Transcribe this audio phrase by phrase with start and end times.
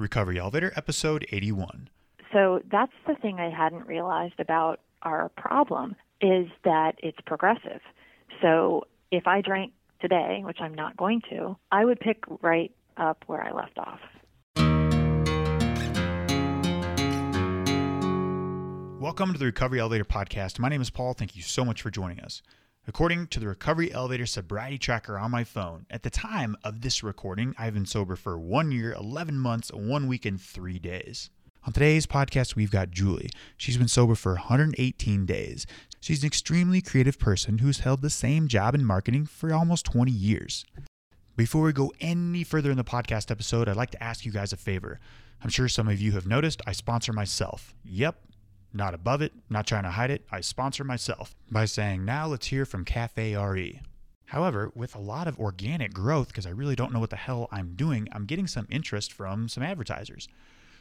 [0.00, 1.90] Recovery Elevator, episode 81.
[2.32, 7.80] So that's the thing I hadn't realized about our problem is that it's progressive.
[8.40, 13.24] So if I drank today, which I'm not going to, I would pick right up
[13.26, 14.00] where I left off.
[18.98, 20.58] Welcome to the Recovery Elevator Podcast.
[20.58, 21.12] My name is Paul.
[21.12, 22.42] Thank you so much for joining us.
[22.90, 27.04] According to the Recovery Elevator sobriety tracker on my phone, at the time of this
[27.04, 31.30] recording, I've been sober for one year, 11 months, one week, and three days.
[31.64, 33.30] On today's podcast, we've got Julie.
[33.56, 35.68] She's been sober for 118 days.
[36.00, 40.10] She's an extremely creative person who's held the same job in marketing for almost 20
[40.10, 40.64] years.
[41.36, 44.52] Before we go any further in the podcast episode, I'd like to ask you guys
[44.52, 44.98] a favor.
[45.44, 47.72] I'm sure some of you have noticed I sponsor myself.
[47.84, 48.16] Yep,
[48.72, 52.46] not above it, not trying to hide it, I sponsor myself by saying, now let's
[52.46, 53.80] hear from Cafe RE.
[54.26, 57.48] However, with a lot of organic growth, because I really don't know what the hell
[57.50, 60.28] I'm doing, I'm getting some interest from some advertisers.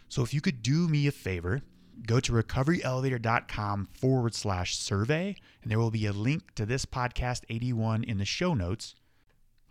[0.08, 1.62] So if you could do me a favor,
[2.06, 7.42] go to recoveryelevator.com forward slash survey, and there will be a link to this podcast
[7.50, 8.94] 81 in the show notes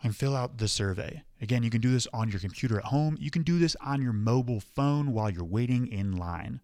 [0.03, 1.23] and fill out the survey.
[1.41, 3.17] Again, you can do this on your computer at home.
[3.21, 6.61] You can do this on your mobile phone while you're waiting in line.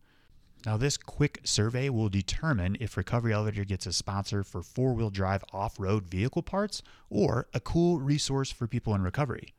[0.67, 5.11] Now, this quick survey will determine if Recovery Elevator gets a sponsor for four wheel
[5.11, 9.53] drive off road vehicle parts or a cool resource for people in recovery.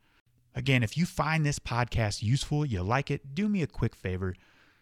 [0.56, 4.34] Again, if you find this podcast useful, you like it, do me a quick favor.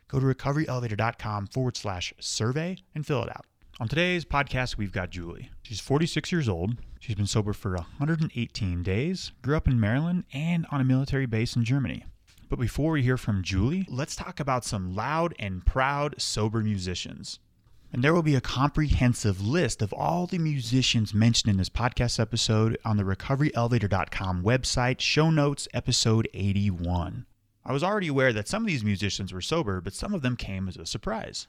[0.08, 3.44] Go to recoveryelevator.com forward slash survey and fill it out.
[3.80, 5.50] On today's podcast, we've got Julie.
[5.62, 6.76] She's 46 years old.
[7.00, 11.54] She's been sober for 118 days, grew up in Maryland and on a military base
[11.56, 12.04] in Germany.
[12.48, 17.38] But before we hear from Julie, let's talk about some loud and proud sober musicians.
[17.92, 22.18] And there will be a comprehensive list of all the musicians mentioned in this podcast
[22.18, 27.26] episode on the recoveryelevator.com website, show notes, episode 81.
[27.64, 30.36] I was already aware that some of these musicians were sober, but some of them
[30.36, 31.46] came as a surprise.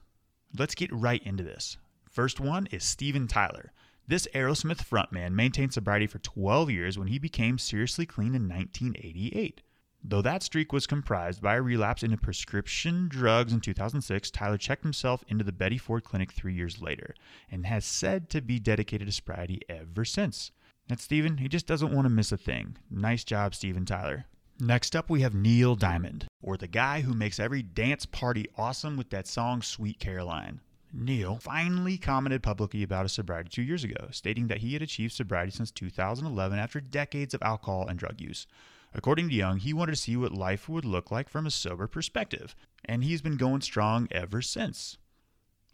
[0.58, 1.78] Let's get right into this.
[2.10, 3.74] First one is Steven Tyler.
[4.08, 9.62] This Aerosmith frontman maintained sobriety for 12 years when he became seriously clean in 1988.
[10.08, 14.84] Though that streak was comprised by a relapse into prescription drugs in 2006, Tyler checked
[14.84, 17.16] himself into the Betty Ford Clinic three years later
[17.50, 20.52] and has said to be dedicated to sobriety ever since.
[20.88, 21.38] That's Steven.
[21.38, 22.78] He just doesn't want to miss a thing.
[22.92, 24.26] Nice job, Steven Tyler.
[24.60, 28.98] Next up, we have Neil Diamond, or the guy who makes every dance party awesome
[28.98, 30.62] with that song Sweet Caroline.
[30.94, 35.14] Neil finally commented publicly about his sobriety two years ago, stating that he had achieved
[35.14, 38.46] sobriety since 2011 after decades of alcohol and drug use.
[38.98, 41.86] According to Young, he wanted to see what life would look like from a sober
[41.86, 44.98] perspective, and he's been going strong ever since.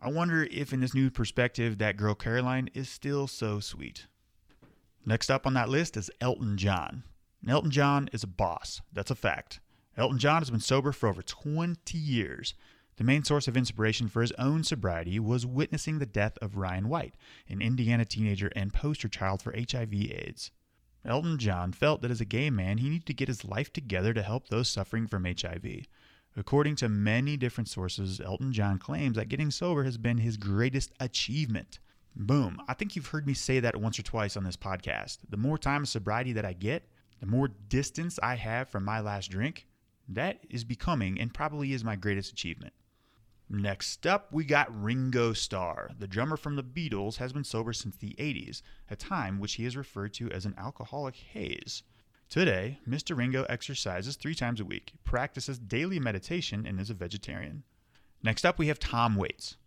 [0.01, 4.07] I wonder if in this new perspective that girl Caroline is still so sweet.
[5.05, 7.03] Next up on that list is Elton John.
[7.47, 9.59] Elton John is a boss, that's a fact.
[9.95, 12.55] Elton John has been sober for over 20 years.
[12.95, 16.89] The main source of inspiration for his own sobriety was witnessing the death of Ryan
[16.89, 17.13] White,
[17.47, 20.49] an Indiana teenager and poster child for HIV/AIDS.
[21.03, 24.13] Elton John felt that as a gay man, he needed to get his life together
[24.13, 25.87] to help those suffering from HIV.
[26.37, 30.91] According to many different sources, Elton John claims that getting sober has been his greatest
[30.99, 31.79] achievement.
[32.15, 32.61] Boom.
[32.67, 35.19] I think you've heard me say that once or twice on this podcast.
[35.29, 36.87] The more time of sobriety that I get,
[37.19, 39.67] the more distance I have from my last drink,
[40.07, 42.73] that is becoming and probably is my greatest achievement.
[43.53, 45.91] Next up, we got Ringo Starr.
[45.99, 49.65] The drummer from the Beatles has been sober since the 80s, a time which he
[49.65, 51.83] has referred to as an alcoholic haze.
[52.29, 53.17] Today, Mr.
[53.17, 57.63] Ringo exercises three times a week, practices daily meditation, and is a vegetarian.
[58.23, 59.57] Next up, we have Tom Waits.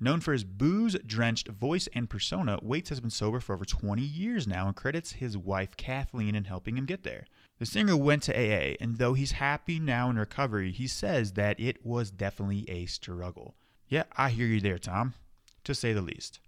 [0.00, 4.02] Known for his booze drenched voice and persona, Waits has been sober for over 20
[4.02, 7.26] years now and credits his wife Kathleen in helping him get there.
[7.58, 11.58] The singer went to AA, and though he's happy now in recovery, he says that
[11.58, 13.56] it was definitely a struggle.
[13.88, 15.14] Yeah, I hear you there, Tom,
[15.64, 16.38] to say the least.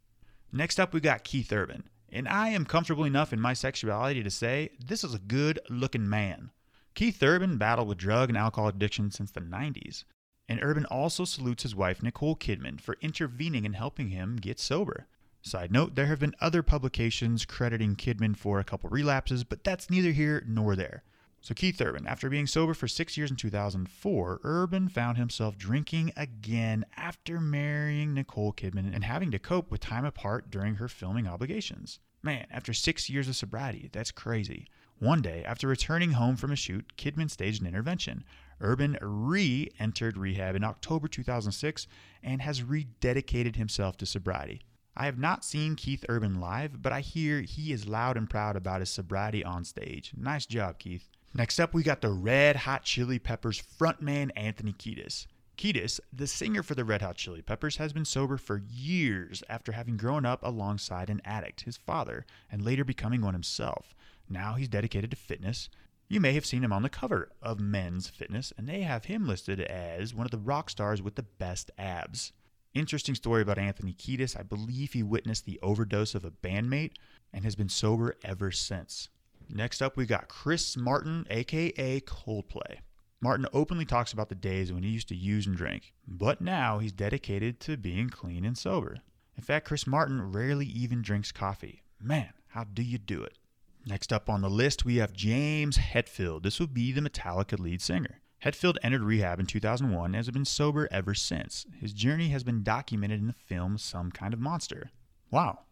[0.52, 4.30] Next up, we got Keith Urban, and I am comfortable enough in my sexuality to
[4.30, 6.50] say this is a good looking man.
[6.94, 10.04] Keith Urban battled with drug and alcohol addiction since the 90s.
[10.48, 15.06] And Urban also salutes his wife, Nicole Kidman, for intervening and helping him get sober.
[15.42, 19.88] Side note, there have been other publications crediting Kidman for a couple relapses, but that's
[19.88, 21.02] neither here nor there.
[21.42, 26.12] So, Keith Urban, after being sober for six years in 2004, Urban found himself drinking
[26.14, 31.26] again after marrying Nicole Kidman and having to cope with time apart during her filming
[31.26, 31.98] obligations.
[32.22, 34.66] Man, after six years of sobriety, that's crazy.
[34.98, 38.22] One day, after returning home from a shoot, Kidman staged an intervention.
[38.60, 41.86] Urban re entered rehab in October 2006
[42.22, 44.60] and has rededicated himself to sobriety.
[45.00, 48.54] I have not seen Keith Urban live, but I hear he is loud and proud
[48.54, 50.12] about his sobriety on stage.
[50.14, 51.08] Nice job, Keith.
[51.32, 55.26] Next up, we got the Red Hot Chili Peppers frontman Anthony Kiedis.
[55.56, 59.72] Kiedis, the singer for the Red Hot Chili Peppers, has been sober for years after
[59.72, 63.94] having grown up alongside an addict, his father, and later becoming one himself.
[64.28, 65.70] Now he's dedicated to fitness.
[66.08, 69.26] You may have seen him on the cover of Men's Fitness, and they have him
[69.26, 72.32] listed as one of the rock stars with the best abs.
[72.72, 74.38] Interesting story about Anthony Kiedis.
[74.38, 76.92] I believe he witnessed the overdose of a bandmate
[77.32, 79.08] and has been sober ever since.
[79.48, 82.78] Next up, we got Chris Martin, aka Coldplay.
[83.20, 86.78] Martin openly talks about the days when he used to use and drink, but now
[86.78, 88.98] he's dedicated to being clean and sober.
[89.36, 91.82] In fact, Chris Martin rarely even drinks coffee.
[92.00, 93.36] Man, how do you do it?
[93.84, 96.44] Next up on the list, we have James Hetfield.
[96.44, 98.20] This would be the Metallica lead singer.
[98.44, 101.66] Hetfield entered rehab in 2001 and has been sober ever since.
[101.78, 104.90] His journey has been documented in the film Some Kind of Monster.
[105.30, 105.66] Wow,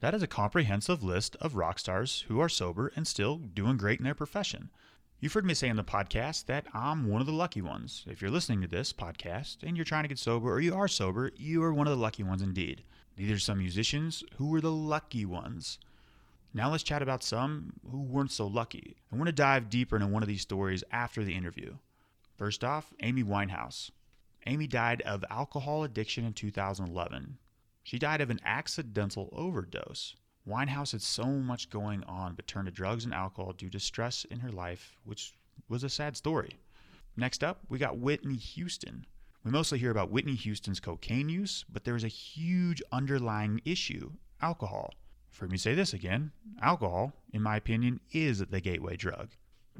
[0.00, 3.98] that is a comprehensive list of rock stars who are sober and still doing great
[3.98, 4.70] in their profession.
[5.20, 8.06] You've heard me say on the podcast that I'm one of the lucky ones.
[8.08, 10.88] If you're listening to this podcast and you're trying to get sober or you are
[10.88, 12.84] sober, you are one of the lucky ones indeed.
[13.16, 15.78] These are some musicians who were the lucky ones.
[16.54, 18.96] Now let's chat about some who weren't so lucky.
[19.12, 21.74] I want to dive deeper into one of these stories after the interview.
[22.36, 23.90] First off, Amy Winehouse.
[24.46, 27.38] Amy died of alcohol addiction in 2011.
[27.84, 30.16] She died of an accidental overdose.
[30.46, 34.24] Winehouse had so much going on but turned to drugs and alcohol due to stress
[34.24, 35.32] in her life, which
[35.68, 36.58] was a sad story.
[37.16, 39.06] Next up, we got Whitney Houston.
[39.44, 44.10] We mostly hear about Whitney Houston's cocaine use, but there is a huge underlying issue
[44.42, 44.92] alcohol.
[45.30, 49.30] For me to say this again alcohol, in my opinion, is the gateway drug.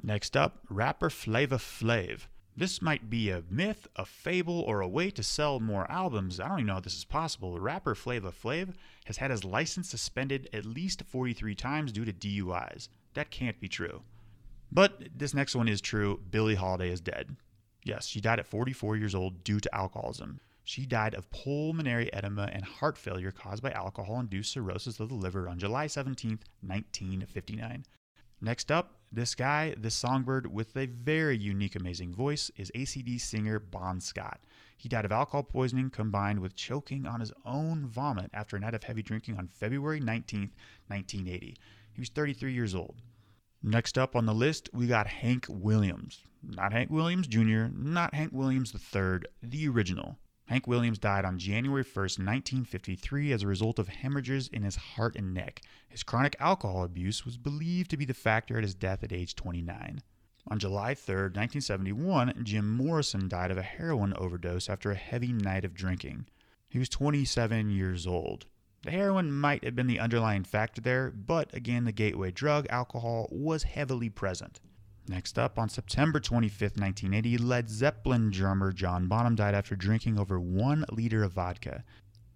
[0.02, 2.26] Next up, rapper Flavor Flav.
[2.56, 6.38] This might be a myth, a fable, or a way to sell more albums.
[6.38, 7.52] I don't even know how this is possible.
[7.52, 8.74] The rapper Flavor Flav
[9.06, 12.88] has had his license suspended at least 43 times due to DUIs.
[13.14, 14.02] That can't be true.
[14.70, 16.20] But this next one is true.
[16.30, 17.36] Billie Holiday is dead.
[17.82, 20.40] Yes, she died at 44 years old due to alcoholism.
[20.62, 25.14] She died of pulmonary edema and heart failure caused by alcohol induced cirrhosis of the
[25.14, 27.84] liver on July 17, 1959.
[28.40, 33.58] Next up, this guy, this songbird with a very unique, amazing voice, is AC/DC singer
[33.58, 34.40] Bon Scott.
[34.76, 38.74] He died of alcohol poisoning combined with choking on his own vomit after a night
[38.74, 40.50] of heavy drinking on February 19,
[40.88, 41.56] 1980.
[41.92, 43.00] He was 33 years old.
[43.62, 46.22] Next up on the list, we got Hank Williams.
[46.42, 50.18] Not Hank Williams Jr., not Hank Williams III, the original.
[50.46, 55.16] Hank Williams died on January 1, 1953, as a result of hemorrhages in his heart
[55.16, 55.62] and neck.
[55.88, 59.34] His chronic alcohol abuse was believed to be the factor at his death at age
[59.34, 60.02] 29.
[60.46, 65.64] On July 3, 1971, Jim Morrison died of a heroin overdose after a heavy night
[65.64, 66.26] of drinking.
[66.68, 68.44] He was 27 years old.
[68.82, 73.28] The heroin might have been the underlying factor there, but again, the gateway drug, alcohol,
[73.30, 74.60] was heavily present.
[75.06, 80.40] Next up, on September 25, 1980, Led Zeppelin drummer John Bonham died after drinking over
[80.40, 81.84] one liter of vodka.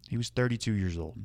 [0.09, 1.19] He was 32 years old.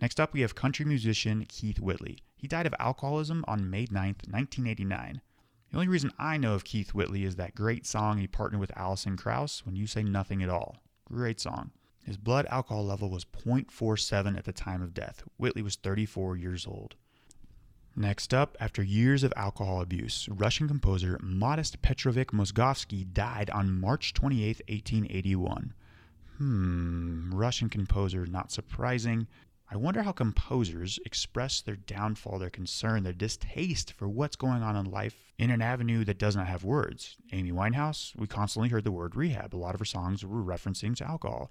[0.00, 2.18] Next up, we have country musician Keith Whitley.
[2.36, 3.92] He died of alcoholism on May 9,
[4.28, 5.20] 1989.
[5.70, 8.76] The only reason I know of Keith Whitley is that great song he partnered with
[8.76, 10.78] Alison Krauss, When You Say Nothing at All.
[11.04, 11.70] Great song.
[12.04, 15.22] His blood alcohol level was 0.47 at the time of death.
[15.36, 16.96] Whitley was 34 years old.
[17.96, 24.14] Next up, after years of alcohol abuse, Russian composer Modest Petrovich Mussorgsky died on March
[24.14, 25.74] 28, 1881.
[26.38, 29.26] Hmm, Russian composer, not surprising.
[29.72, 34.76] I wonder how composers express their downfall, their concern, their distaste for what's going on
[34.76, 37.16] in life in an avenue that does not have words.
[37.32, 39.54] Amy Winehouse, we constantly heard the word rehab.
[39.54, 41.50] A lot of her songs were referencing to alcohol.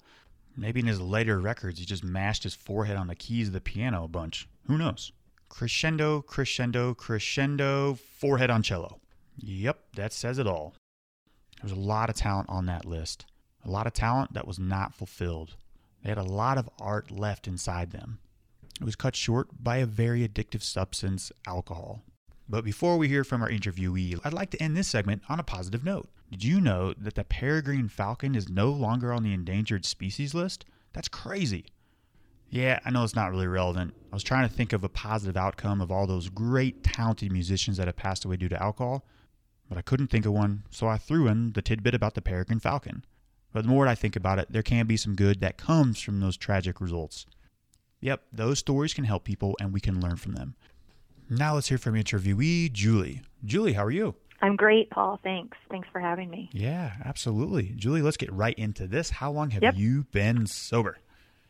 [0.58, 3.62] Maybe in his later records, he just mashed his forehead on the keys of the
[3.62, 4.50] piano a bunch.
[4.68, 5.12] Who knows?
[5.50, 9.00] Crescendo, crescendo, crescendo, forehead on cello.
[9.38, 10.76] Yep, that says it all.
[11.62, 13.26] There's a lot of talent on that list.
[13.66, 15.56] A lot of talent that was not fulfilled.
[16.04, 18.20] They had a lot of art left inside them.
[18.80, 22.04] It was cut short by a very addictive substance, alcohol.
[22.48, 25.44] But before we hear from our interviewee, I'd like to end this segment on a
[25.44, 26.10] positive note.
[26.32, 30.66] Did you know that the peregrine falcon is no longer on the endangered species list?
[30.94, 31.66] That's crazy.
[32.50, 33.94] Yeah, I know it's not really relevant.
[34.12, 37.78] I was trying to think of a positive outcome of all those great, talented musicians
[37.78, 39.06] that have passed away due to alcohol,
[39.68, 42.60] but I couldn't think of one, so I threw in the tidbit about the peregrine
[42.60, 43.06] falcon.
[43.54, 46.20] But the more I think about it, there can be some good that comes from
[46.20, 47.26] those tragic results.
[48.02, 50.56] Yep, those stories can help people and we can learn from them.
[51.30, 53.22] Now let's hear from interviewee Julie.
[53.46, 54.16] Julie, how are you?
[54.42, 55.20] I'm great, Paul.
[55.22, 55.58] Thanks.
[55.70, 56.50] Thanks for having me.
[56.54, 57.74] Yeah, absolutely.
[57.76, 59.10] Julie, let's get right into this.
[59.10, 59.76] How long have Yep.
[59.78, 60.98] you been sober?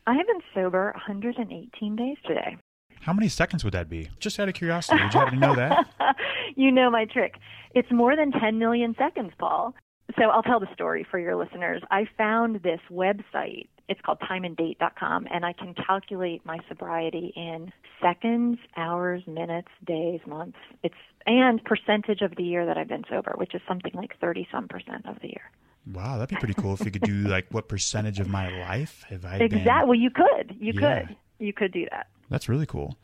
[0.10, 2.58] I have been sober 118 days today.
[3.02, 4.10] How many seconds would that be?
[4.20, 5.86] Just out of curiosity, would you happen to know that?
[6.56, 7.36] you know my trick.
[7.76, 9.76] It's more than 10 million seconds, Paul.
[10.18, 11.84] So I'll tell the story for your listeners.
[11.92, 13.68] I found this website.
[13.88, 20.58] It's called timeanddate.com, and I can calculate my sobriety in seconds, hours, minutes, days, months.
[20.82, 20.96] It's
[21.28, 24.68] and percentage of the year that I've been sober, which is something like 30 some
[24.68, 25.52] percent of the year.
[25.94, 29.04] Wow, that'd be pretty cool if you could do like what percentage of my life
[29.10, 29.60] have I exactly.
[29.60, 29.88] been?
[29.88, 30.56] Well, you could.
[30.60, 31.02] You Yeah.
[31.06, 31.16] could.
[31.40, 32.08] You could do that.
[32.30, 32.98] That's really cool.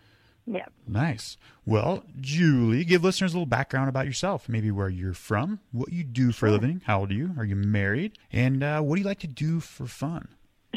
[0.45, 0.65] Yeah.
[0.87, 1.37] Nice.
[1.65, 4.47] Well, Julie, give listeners a little background about yourself.
[4.47, 7.45] Maybe where you're from, what you do for a living, how old are you, are
[7.45, 10.27] you married, and uh, what do you like to do for fun?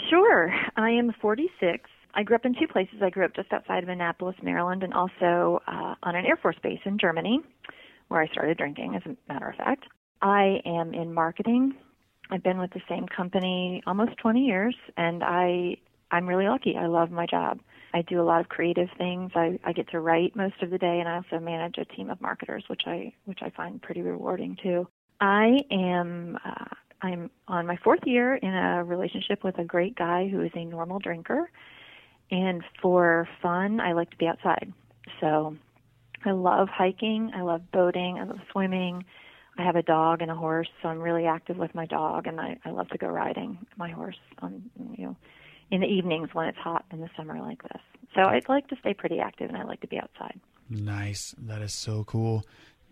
[0.09, 0.55] Sure.
[0.77, 1.91] I am 46.
[2.15, 3.03] I grew up in two places.
[3.03, 6.57] I grew up just outside of Annapolis, Maryland, and also uh, on an Air Force
[6.63, 7.41] base in Germany,
[8.09, 9.85] where I started drinking, as a matter of fact.
[10.23, 11.75] I am in marketing.
[12.31, 15.77] I've been with the same company almost 20 years, and I
[16.11, 16.77] I'm really lucky.
[16.77, 17.61] I love my job.
[17.93, 19.33] I do a lot of creative things.
[19.35, 22.11] I, I get to write most of the day, and I also manage a team
[22.11, 24.87] of marketers, which I which I find pretty rewarding too.
[25.21, 26.65] I am uh,
[27.03, 30.65] I'm on my fourth year in a relationship with a great guy who is a
[30.65, 31.51] normal drinker,
[32.31, 34.73] and for fun, I like to be outside.
[35.21, 35.57] So
[36.25, 37.33] I love hiking.
[37.35, 38.19] I love boating.
[38.19, 39.05] I love swimming.
[39.59, 42.41] I have a dog and a horse, so I'm really active with my dog, and
[42.41, 44.63] I, I love to go riding my horse on
[44.97, 45.17] you know
[45.71, 47.83] in the evenings when it's hot in the summer like this.
[48.15, 50.41] So I'd like to stay pretty active, and I like to be outside.
[50.71, 51.35] Nice.
[51.39, 52.45] That is so cool.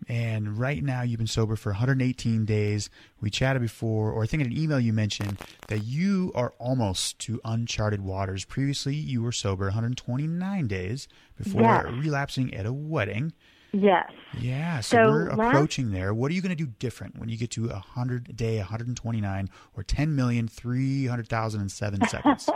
[0.07, 2.89] And right now, you've been sober for 118 days.
[3.19, 7.17] We chatted before, or I think in an email you mentioned that you are almost
[7.19, 8.45] to uncharted waters.
[8.45, 11.85] Previously, you were sober 129 days before Yes.
[11.87, 13.33] relapsing at a wedding.
[13.79, 14.11] Yes.
[14.39, 16.13] Yeah, so, So we're last- approaching there.
[16.13, 18.57] What are you going to do different when you get to a 100 a day,
[18.57, 21.69] 129, or 10,300,007
[22.09, 22.49] seconds?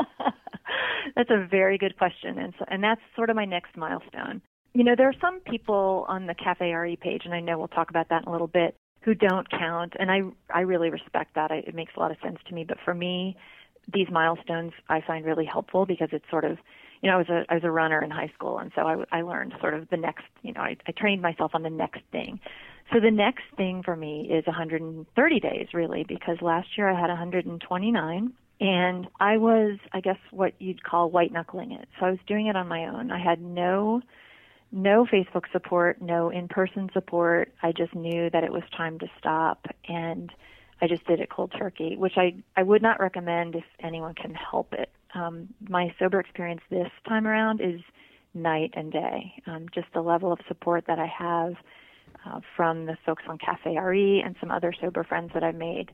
[1.16, 4.42] That's a very good question, and so, and that's sort of my next milestone.
[4.74, 7.68] You know, there are some people on the Cafe RE page, and I know we'll
[7.68, 10.22] talk about that in a little bit, who don't count, and I
[10.54, 11.52] I really respect that.
[11.52, 12.64] I, it makes a lot of sense to me.
[12.64, 13.36] But for me,
[13.94, 16.58] these milestones I find really helpful because it's sort of,
[17.02, 19.20] you know, I was a I was a runner in high school, and so I
[19.20, 22.02] I learned sort of the next, you know, I, I trained myself on the next
[22.12, 22.40] thing.
[22.94, 27.10] So the next thing for me is 130 days, really, because last year I had
[27.10, 28.34] 129.
[28.60, 31.88] And I was, I guess, what you'd call white knuckling it.
[32.00, 33.10] So I was doing it on my own.
[33.10, 34.02] I had no,
[34.72, 37.52] no Facebook support, no in-person support.
[37.64, 40.32] I just knew that it was time to stop, and
[40.80, 44.36] I just did it cold turkey, which I I would not recommend if anyone can
[44.36, 44.92] help it.
[45.14, 47.82] Um, my sober experience this time around is
[48.34, 49.34] night and day.
[49.46, 51.54] Um, just the level of support that I have
[52.26, 55.92] uh, from the folks on Cafe RE and some other sober friends that I've made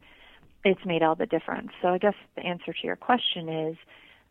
[0.64, 1.70] it's made all the difference.
[1.82, 3.78] So I guess the answer to your question is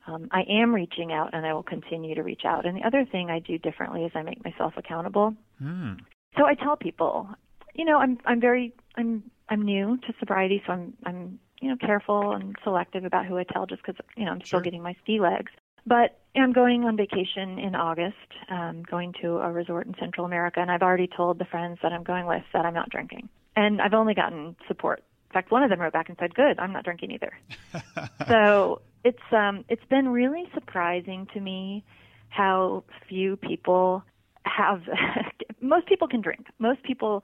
[0.06, 2.66] um, I am reaching out and I will continue to reach out.
[2.66, 5.34] And the other thing I do differently is I make myself accountable.
[5.58, 5.94] Hmm.
[6.36, 7.28] So I tell people,
[7.74, 11.76] you know, I'm I'm very I'm I'm new to sobriety, so I'm I'm you know
[11.76, 14.64] careful and selective about who I tell, just because you know I'm still Sure.
[14.64, 15.52] getting my ski legs.
[15.86, 18.16] But I'm going on vacation in August,
[18.50, 21.92] um, going to a resort in Central America, and I've already told the friends that
[21.92, 23.28] I'm going with that I'm not drinking.
[23.54, 25.02] And I've only gotten support.
[25.30, 27.32] In fact, one of them wrote back and said, "Good, I'm not drinking either."
[28.28, 31.84] so it's um it's been really surprising to me
[32.28, 34.02] how few people
[34.42, 34.82] have
[35.60, 37.22] most people can drink most people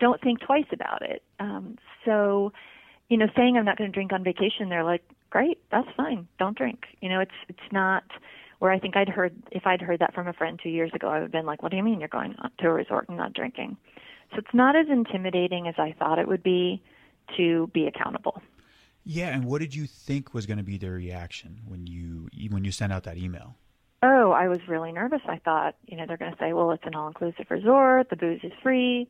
[0.00, 2.52] don't think twice about it um so
[3.08, 6.26] you know saying i'm not going to drink on vacation they're like great that's fine
[6.38, 8.04] don't drink you know it's it's not
[8.58, 11.08] where i think i'd heard if i'd heard that from a friend two years ago
[11.08, 13.16] i would have been like what do you mean you're going to a resort and
[13.16, 13.76] not drinking
[14.30, 16.82] so it's not as intimidating as i thought it would be
[17.36, 18.40] to be accountable
[19.06, 22.64] Yeah, and what did you think was going to be their reaction when you when
[22.64, 23.56] you sent out that email?
[24.02, 25.20] Oh, I was really nervous.
[25.26, 28.16] I thought, you know, they're going to say, well, it's an all inclusive resort, the
[28.16, 29.08] booze is free.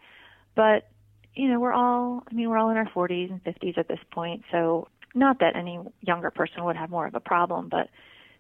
[0.55, 0.89] But,
[1.35, 3.99] you know, we're all, I mean, we're all in our 40s and 50s at this
[4.13, 4.43] point.
[4.53, 7.89] So, not that any younger person would have more of a problem, but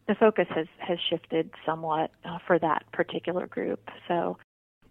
[0.09, 3.89] the focus has, has shifted somewhat uh, for that particular group.
[4.09, 4.39] So,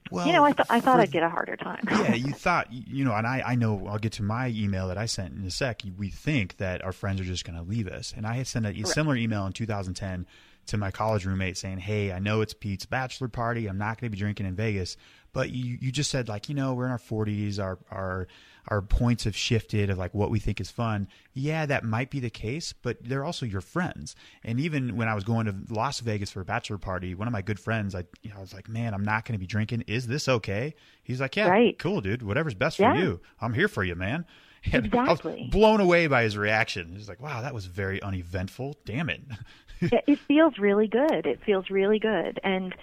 [0.10, 1.84] Well, you know, I, th- I thought for- I'd get a harder time.
[1.92, 4.98] yeah, you thought, you know, and I, I know I'll get to my email that
[4.98, 5.82] I sent in a sec.
[5.98, 8.14] We think that our friends are just going to leave us.
[8.16, 10.26] And I had sent a similar email in 2010
[10.68, 13.68] to my college roommate saying, Hey, I know it's Pete's bachelor party.
[13.68, 14.96] I'm not going to be drinking in Vegas.
[15.34, 17.60] But you, you just said, like, you know, we're in our 40s.
[17.60, 18.28] Our, our,
[18.70, 21.08] our points have shifted of like what we think is fun.
[21.34, 24.16] Yeah, that might be the case, but they're also your friends.
[24.44, 27.32] And even when I was going to Las Vegas for a bachelor party, one of
[27.32, 29.48] my good friends, I, you know, I was like, man, I'm not going to be
[29.48, 29.86] drinking.
[29.88, 30.76] Is this okay?
[31.04, 31.78] He's like, yeah, Right.
[31.80, 32.22] cool, dude.
[32.22, 33.20] Whatever's best for you.
[33.42, 34.26] I'm here for you, man.
[34.72, 35.42] And I Exactly.
[35.42, 36.96] was blown away by his reaction.
[36.96, 38.78] He's like, wow, that was very uneventful.
[38.86, 39.20] Damn it.
[39.82, 41.26] it, it feels really good.
[41.26, 42.40] It feels really good.
[42.46, 42.74] And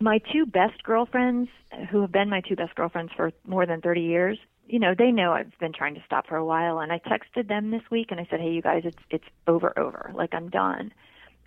[0.00, 1.50] My two best girlfriends,
[1.90, 5.10] who have been my two best girlfriends for more than 30 years, you know, they
[5.10, 8.08] know I've been trying to stop for a while and I texted them this week
[8.10, 10.12] and I said, "Hey, you guys, it's it's over over.
[10.14, 10.92] Like I'm done."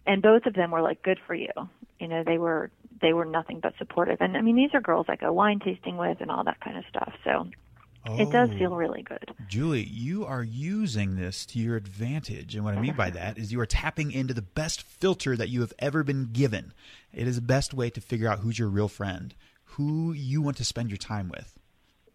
[0.05, 1.51] And both of them were like, "Good for you."
[1.99, 4.17] You know, they were they were nothing but supportive.
[4.21, 6.77] And I mean, these are girls I go wine tasting with and all that kind
[6.77, 7.13] of stuff.
[7.23, 7.47] So
[8.07, 8.77] Oh, it does feel oh.
[8.77, 9.33] really good.
[9.47, 12.55] Julie, you are using this to your advantage.
[12.55, 15.49] And what I mean by that is you are tapping into the best filter that
[15.49, 16.73] you have ever been given.
[17.13, 20.57] It is the best way to figure out who's your real friend, who you want
[20.57, 21.59] to spend your time with.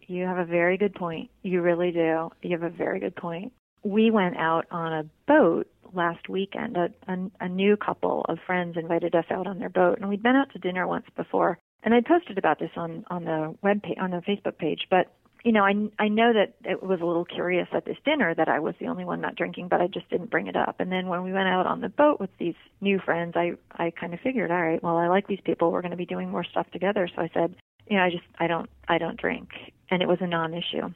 [0.08, 1.30] You have a very good point.
[1.42, 2.30] You really do.
[2.42, 3.52] You have a very good point.
[3.82, 6.76] We went out on a boat last weekend.
[6.76, 10.22] A, a, a new couple of friends invited us out on their boat, and we'd
[10.22, 11.58] been out to dinner once before.
[11.82, 15.12] And I posted about this on on the web page, on the Facebook page, but
[15.46, 18.48] you know, I I know that it was a little curious at this dinner that
[18.48, 20.80] I was the only one not drinking, but I just didn't bring it up.
[20.80, 23.92] And then when we went out on the boat with these new friends, I I
[23.92, 25.70] kind of figured, all right, well, I like these people.
[25.70, 27.08] We're going to be doing more stuff together.
[27.14, 27.54] So I said,
[27.88, 29.50] you know, I just I don't I don't drink,
[29.88, 30.92] and it was a non-issue.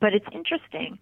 [0.00, 0.98] But it's interesting.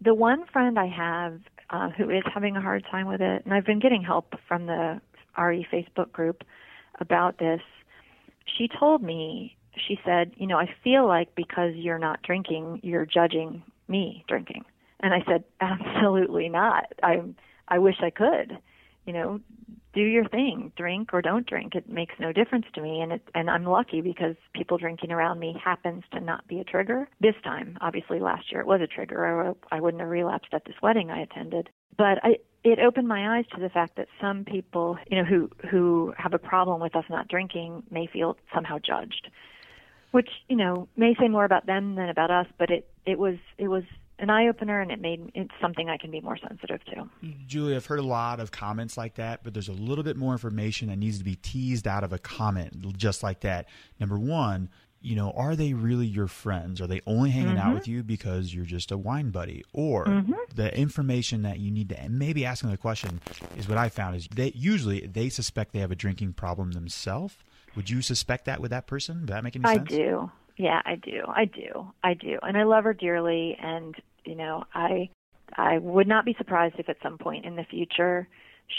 [0.00, 1.38] The one friend I have
[1.70, 4.66] uh, who is having a hard time with it, and I've been getting help from
[4.66, 5.00] the
[5.38, 6.42] RE Facebook group
[6.98, 7.60] about this.
[8.58, 13.06] She told me she said, You know, I feel like because you're not drinking, you're
[13.06, 14.64] judging me drinking.
[15.00, 16.92] And I said, Absolutely not.
[17.02, 17.22] I
[17.68, 18.58] I wish I could.
[19.06, 19.40] You know,
[19.94, 21.74] do your thing, drink or don't drink.
[21.74, 25.38] It makes no difference to me, and it and I'm lucky because people drinking around
[25.38, 27.08] me happens to not be a trigger.
[27.20, 30.64] This time, obviously, last year it was a trigger, or I wouldn't have relapsed at
[30.64, 31.68] this wedding I attended.
[31.96, 35.50] But I it opened my eyes to the fact that some people, you know, who
[35.70, 39.28] who have a problem with us not drinking may feel somehow judged
[40.12, 43.36] which you know may say more about them than about us, but it it was
[43.58, 43.82] it was
[44.18, 47.08] an eye opener and it made it's something I can be more sensitive to.
[47.46, 50.32] Julie, I've heard a lot of comments like that, but there's a little bit more
[50.32, 53.66] information that needs to be teased out of a comment just like that.
[53.98, 54.68] Number one,
[55.00, 56.80] you know, are they really your friends?
[56.80, 57.68] Are they only hanging mm-hmm.
[57.68, 59.64] out with you because you're just a wine buddy?
[59.72, 60.34] Or mm-hmm.
[60.54, 63.20] the information that you need to maybe asking the question
[63.56, 67.34] is what I found is they usually they suspect they have a drinking problem themselves
[67.76, 69.20] would you suspect that with that person?
[69.20, 69.90] Would that make any sense?
[69.90, 70.30] I do.
[70.56, 71.22] Yeah, I do.
[71.28, 71.92] I do.
[72.02, 72.38] I do.
[72.42, 75.10] And I love her dearly and, you know, I
[75.54, 78.26] I would not be surprised if at some point in the future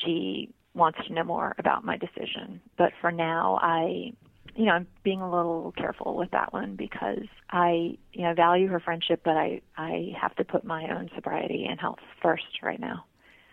[0.04, 2.62] she wants to know more about my decision.
[2.78, 4.14] But for now, I
[4.56, 8.68] you know, I'm being a little careful with that one because I, you know, value
[8.68, 12.80] her friendship, but I, I have to put my own sobriety and health first right
[12.80, 13.06] now.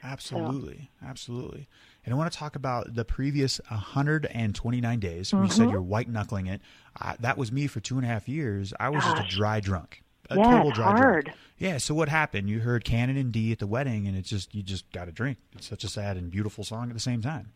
[0.03, 1.07] Absolutely, so.
[1.07, 1.69] absolutely.
[2.05, 5.31] And I want to talk about the previous 129 days.
[5.31, 5.45] Mm-hmm.
[5.45, 6.61] You said you're white knuckling it.
[7.01, 8.73] Uh, that was me for two and a half years.
[8.81, 9.19] I was Gosh.
[9.19, 10.03] just a dry drunk.
[10.31, 11.25] A yeah, total dry hard.
[11.27, 11.39] drunk.
[11.59, 11.79] Yeah.
[11.79, 12.49] So what happened?
[12.49, 15.13] You heard Canon in D at the wedding, and it's just you just got to
[15.13, 15.39] drink.
[15.57, 17.53] It's such a sad and beautiful song at the same time.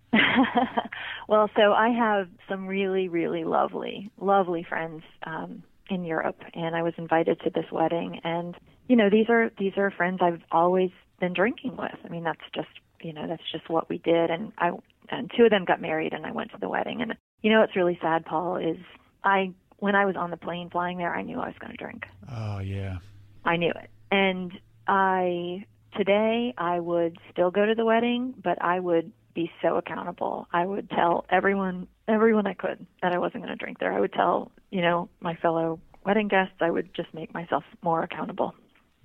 [1.28, 6.82] well, so I have some really, really lovely, lovely friends um, in Europe, and I
[6.82, 8.20] was invited to this wedding.
[8.24, 8.56] And
[8.88, 11.96] you know, these are these are friends I've always been drinking with.
[12.04, 12.68] I mean, that's just
[13.04, 14.30] you know that's just what we did.
[14.30, 14.70] And i
[15.10, 17.02] and two of them got married and i went to the wedding.
[17.02, 18.78] And you know what's really sad paul is
[19.22, 21.76] i when i was on the plane flying there i knew i was going to
[21.76, 22.04] drink.
[22.30, 22.98] Oh yeah.
[23.44, 23.90] I knew it.
[24.10, 24.52] And
[24.88, 25.64] i
[25.96, 30.46] today i would still go to the wedding but i would be so accountable.
[30.52, 33.92] I would tell everyone everyone i could that i wasn't going to drink there.
[33.92, 36.54] I would tell you know my fellow wedding guests.
[36.60, 38.54] I would just make myself more accountable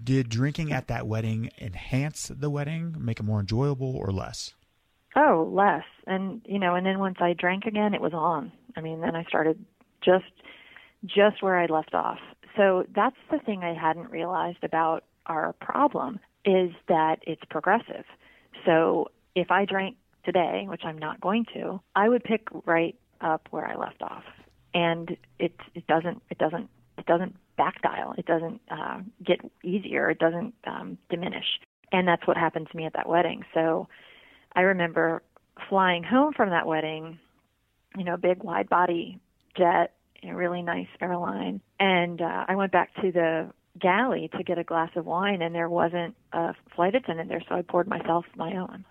[0.03, 4.53] did drinking at that wedding enhance the wedding, make it more enjoyable, or less?
[5.15, 5.83] Oh, less.
[6.07, 8.51] And you know, and then once I drank again, it was on.
[8.77, 9.63] I mean, then I started
[10.01, 10.31] just
[11.05, 12.19] just where I left off.
[12.55, 18.05] So that's the thing I hadn't realized about our problem is that it's progressive.
[18.65, 23.47] So if I drank today, which I'm not going to, I would pick right up
[23.51, 24.23] where I left off.
[24.73, 28.13] And it it doesn't it doesn't it doesn't back dial.
[28.17, 30.09] It doesn't uh, get easier.
[30.09, 31.45] It doesn't um, diminish.
[31.91, 33.43] And that's what happened to me at that wedding.
[33.53, 33.87] So
[34.55, 35.23] I remember
[35.67, 37.19] flying home from that wedding,
[37.97, 39.19] you know, big wide body
[39.57, 41.61] jet, a really nice airline.
[41.79, 45.55] And uh, I went back to the galley to get a glass of wine, and
[45.55, 48.85] there wasn't a flight attendant there, so I poured myself my own.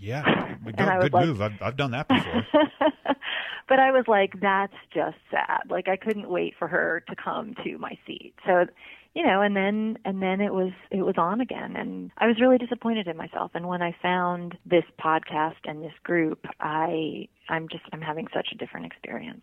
[0.00, 1.42] Yeah, good, good like, move.
[1.42, 2.46] I've, I've done that before.
[3.68, 5.62] but I was like, that's just sad.
[5.70, 8.34] Like I couldn't wait for her to come to my seat.
[8.46, 8.66] So,
[9.14, 12.40] you know, and then and then it was it was on again, and I was
[12.40, 13.50] really disappointed in myself.
[13.54, 18.48] And when I found this podcast and this group, I I'm just I'm having such
[18.52, 19.42] a different experience.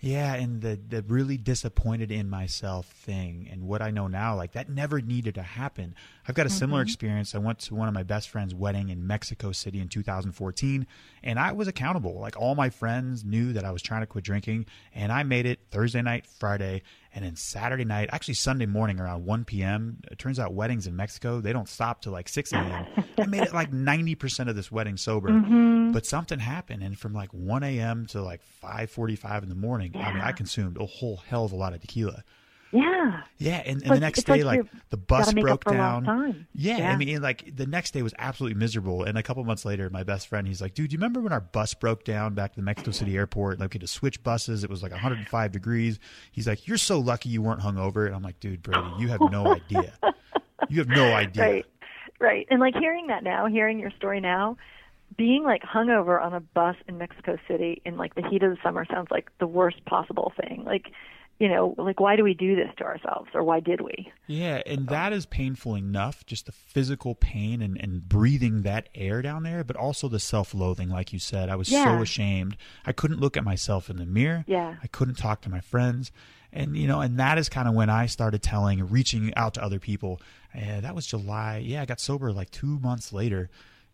[0.00, 4.52] Yeah, and the the really disappointed in myself thing and what I know now, like
[4.52, 5.94] that never needed to happen.
[6.28, 6.58] I've got a mm-hmm.
[6.58, 7.34] similar experience.
[7.34, 10.86] I went to one of my best friend's wedding in Mexico City in 2014,
[11.22, 12.20] and I was accountable.
[12.20, 15.46] Like all my friends knew that I was trying to quit drinking, and I made
[15.46, 16.82] it Thursday night, Friday,
[17.16, 19.96] and then Saturday night, actually Sunday morning around 1 p.m.
[20.10, 22.86] It turns out weddings in Mexico they don't stop till like 6 a.m.
[23.18, 25.92] I made it like 90% of this wedding sober, mm-hmm.
[25.92, 28.04] but something happened, and from like 1 a.m.
[28.08, 30.06] to like 5:45 in the morning, yeah.
[30.06, 32.22] I mean, I consumed a whole hell of a lot of tequila.
[32.72, 33.22] Yeah.
[33.38, 36.46] Yeah, and, and the next day, like, like the bus broke down.
[36.54, 39.04] Yeah, yeah, I mean, like the next day was absolutely miserable.
[39.04, 41.32] And a couple months later, my best friend, he's like, "Dude, do you remember when
[41.32, 43.60] our bus broke down back to the Mexico City airport?
[43.60, 44.64] Like, we had to switch buses.
[44.64, 45.98] It was like 105 degrees."
[46.32, 49.20] He's like, "You're so lucky you weren't hungover." And I'm like, "Dude, Brady, you have
[49.30, 49.92] no idea.
[50.68, 51.66] You have no idea." Right,
[52.20, 52.46] right.
[52.50, 54.56] And like hearing that now, hearing your story now,
[55.16, 58.58] being like hungover on a bus in Mexico City in like the heat of the
[58.62, 60.64] summer sounds like the worst possible thing.
[60.64, 60.90] Like
[61.38, 64.10] you know, like why do we do this to ourselves or why did we?
[64.26, 69.20] Yeah, and that is painful enough, just the physical pain and, and breathing that air
[69.20, 71.50] down there, but also the self loathing, like you said.
[71.50, 71.84] I was yeah.
[71.84, 72.56] so ashamed.
[72.86, 74.44] I couldn't look at myself in the mirror.
[74.46, 74.76] Yeah.
[74.82, 76.10] I couldn't talk to my friends.
[76.52, 79.62] And you know, and that is kind of when I started telling, reaching out to
[79.62, 80.20] other people.
[80.54, 81.58] And that was July.
[81.58, 83.50] Yeah, I got sober like two months later.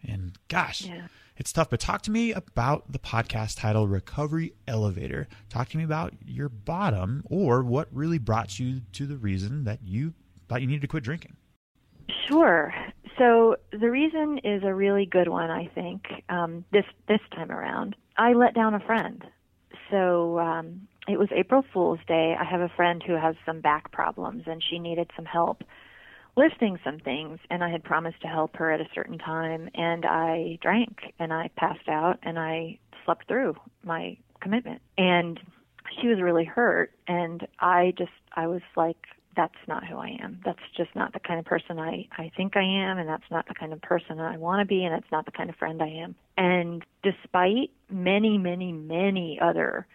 [0.06, 1.70] And gosh, yeah it's tough.
[1.70, 5.28] But talk to me about the podcast title Recovery Elevator.
[5.48, 9.80] Talk to me about your bottom or what really brought you to the reason that
[9.82, 10.14] you
[10.48, 11.36] thought you needed to quit drinking.
[12.28, 12.74] Sure.
[13.18, 16.04] So the reason is a really good one, I think.
[16.28, 19.24] Um, this this time around, I let down a friend.
[19.90, 22.34] So um, it was April Fool's Day.
[22.38, 25.62] I have a friend who has some back problems, and she needed some help
[26.36, 30.04] lifting some things and I had promised to help her at a certain time and
[30.06, 35.38] I drank and I passed out and I slept through my commitment and
[36.00, 38.96] she was really hurt and I just I was like
[39.34, 40.40] that's not who I am.
[40.44, 43.46] That's just not the kind of person I I think I am and that's not
[43.46, 45.82] the kind of person I want to be and that's not the kind of friend
[45.82, 46.14] I am.
[46.36, 49.86] And despite many many many other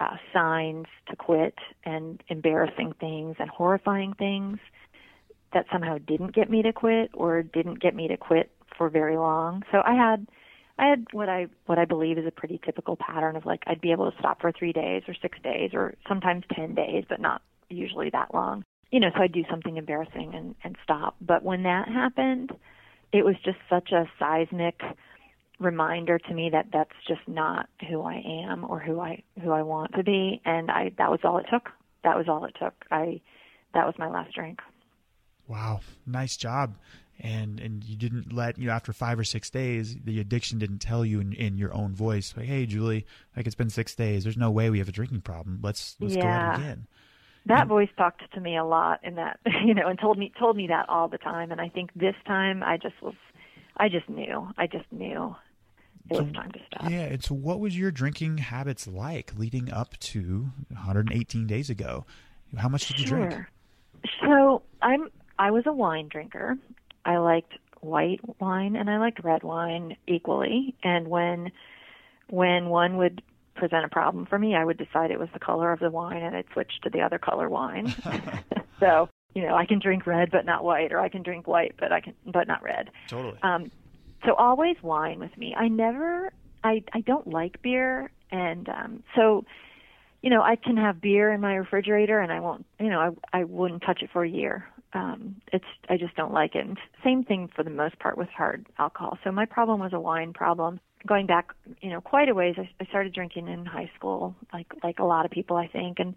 [0.00, 1.54] uh, signs to quit
[1.84, 4.58] and embarrassing things and horrifying things,
[5.54, 9.16] that somehow didn't get me to quit or didn't get me to quit for very
[9.16, 9.62] long.
[9.70, 10.26] So I had
[10.78, 13.80] I had what I what I believe is a pretty typical pattern of like I'd
[13.80, 17.20] be able to stop for 3 days or 6 days or sometimes 10 days but
[17.20, 18.64] not usually that long.
[18.90, 21.16] You know, so I'd do something embarrassing and and stop.
[21.20, 22.52] But when that happened,
[23.12, 24.80] it was just such a seismic
[25.60, 29.62] reminder to me that that's just not who I am or who I who I
[29.62, 31.68] want to be and I that was all it took.
[32.04, 32.74] That was all it took.
[32.90, 33.20] I
[33.74, 34.60] that was my last drink.
[35.46, 36.76] Wow, nice job.
[37.20, 40.78] And and you didn't let you know after five or six days the addiction didn't
[40.78, 44.24] tell you in, in your own voice like hey Julie like it's been six days
[44.24, 46.22] there's no way we have a drinking problem let's let's yeah.
[46.22, 46.86] go at it again
[47.46, 50.32] that and, voice talked to me a lot in that you know and told me
[50.36, 53.14] told me that all the time and I think this time I just was
[53.76, 55.36] I just knew I just knew
[56.10, 56.90] it so, was time to stop.
[56.90, 62.04] Yeah, and so what was your drinking habits like leading up to 118 days ago?
[62.56, 63.28] How much did you sure.
[63.28, 63.46] drink?
[64.20, 65.08] So I'm
[65.42, 66.56] I was a wine drinker.
[67.04, 70.76] I liked white wine and I liked red wine equally.
[70.84, 71.50] And when
[72.28, 73.22] when one would
[73.56, 76.22] present a problem for me, I would decide it was the color of the wine
[76.22, 77.92] and I'd switch to the other color wine.
[78.80, 81.74] so, you know, I can drink red but not white or I can drink white
[81.76, 82.90] but I can but not red.
[83.08, 83.40] Totally.
[83.42, 83.72] Um
[84.24, 85.56] so always wine with me.
[85.56, 89.44] I never I I don't like beer and um so
[90.22, 93.00] you know, I can have beer in my refrigerator and I won't, you know,
[93.32, 96.66] I I wouldn't touch it for a year um, it's I just don't like it.
[96.66, 99.18] And same thing for the most part with hard alcohol.
[99.24, 100.80] So my problem was a wine problem.
[101.06, 102.54] Going back, you know, quite a ways.
[102.58, 105.98] I, I started drinking in high school, like like a lot of people, I think.
[105.98, 106.14] And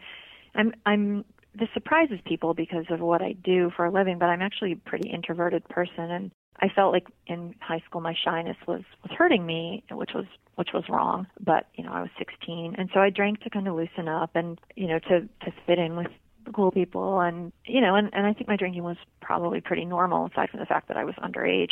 [0.54, 1.26] I'm I'm
[1.58, 4.90] this surprises people because of what I do for a living, but I'm actually a
[4.90, 9.46] pretty introverted person, and I felt like in high school my shyness was was hurting
[9.46, 11.28] me, which was which was wrong.
[11.40, 14.32] But you know, I was 16, and so I drank to kind of loosen up
[14.36, 16.12] and you know to to fit in with
[16.54, 20.28] cool people and you know and and I think my drinking was probably pretty normal
[20.28, 21.72] aside from the fact that I was underage.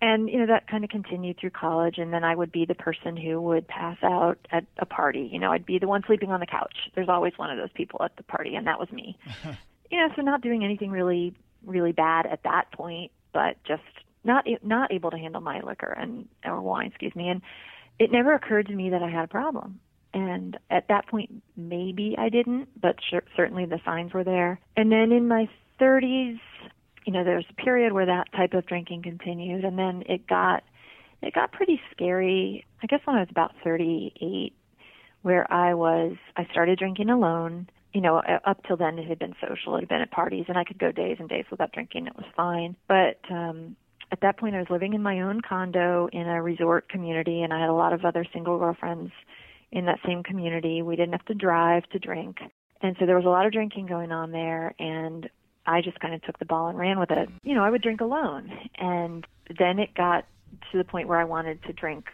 [0.00, 2.74] And you know that kind of continued through college and then I would be the
[2.74, 5.28] person who would pass out at a party.
[5.32, 6.74] You know I'd be the one sleeping on the couch.
[6.94, 9.16] There's always one of those people at the party and that was me.
[9.90, 11.32] You know so not doing anything really
[11.64, 13.82] really bad at that point but just
[14.22, 17.30] not not able to handle my liquor and or wine excuse me.
[17.30, 17.40] And
[17.98, 19.80] it never occurred to me that I had a problem
[20.14, 24.60] and at that point, maybe I didn't, but sure, certainly the signs were there.
[24.76, 25.48] And then in my
[25.80, 26.40] 30s,
[27.04, 30.26] you know, there was a period where that type of drinking continued, and then it
[30.26, 30.62] got
[31.22, 32.64] it got pretty scary.
[32.82, 34.52] I guess when I was about 38,
[35.22, 37.68] where I was, I started drinking alone.
[37.92, 40.58] You know, up till then it had been social, it had been at parties, and
[40.58, 42.06] I could go days and days without drinking.
[42.06, 42.76] It was fine.
[42.86, 43.74] But um,
[44.12, 47.52] at that point, I was living in my own condo in a resort community, and
[47.52, 49.12] I had a lot of other single girlfriends
[49.70, 50.82] in that same community.
[50.82, 52.38] We didn't have to drive to drink.
[52.80, 55.28] And so there was a lot of drinking going on there, and
[55.66, 57.28] I just kind of took the ball and ran with it.
[57.42, 58.50] You know, I would drink alone.
[58.78, 59.26] And
[59.58, 60.24] then it got
[60.72, 62.06] to the point where I wanted to drink,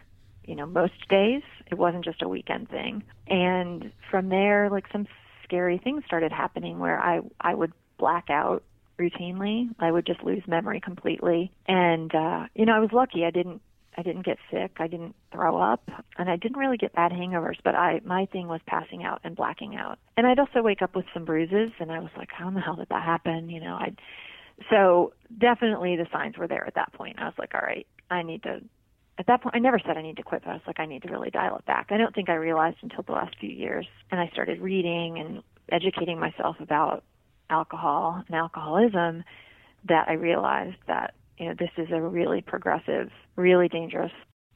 [0.43, 1.43] you know, most days.
[1.71, 3.03] It wasn't just a weekend thing.
[3.27, 5.07] And from there, like some
[5.43, 8.63] scary things started happening where I I would black out
[8.99, 9.69] routinely.
[9.79, 11.51] I would just lose memory completely.
[11.67, 13.25] And uh, you know, I was lucky.
[13.25, 13.61] I didn't
[13.97, 14.77] I didn't get sick.
[14.77, 17.57] I didn't throw up, and I didn't really get bad hangovers.
[17.63, 19.99] But I, my thing was passing out and blacking out.
[20.17, 22.61] And I'd also wake up with some bruises, and I was like, how in the
[22.61, 23.49] hell did that happen?
[23.49, 23.95] You know, I.
[24.69, 27.19] So definitely the signs were there at that point.
[27.19, 28.61] I was like, all right, I need to.
[29.17, 30.85] At that point, I never said I need to quit, but I was like, I
[30.85, 31.87] need to really dial it back.
[31.89, 35.41] I don't think I realized until the last few years, and I started reading and
[35.71, 37.03] educating myself about
[37.49, 39.23] alcohol and alcoholism,
[39.87, 44.11] that I realized that you know, this is a really progressive, really dangerous.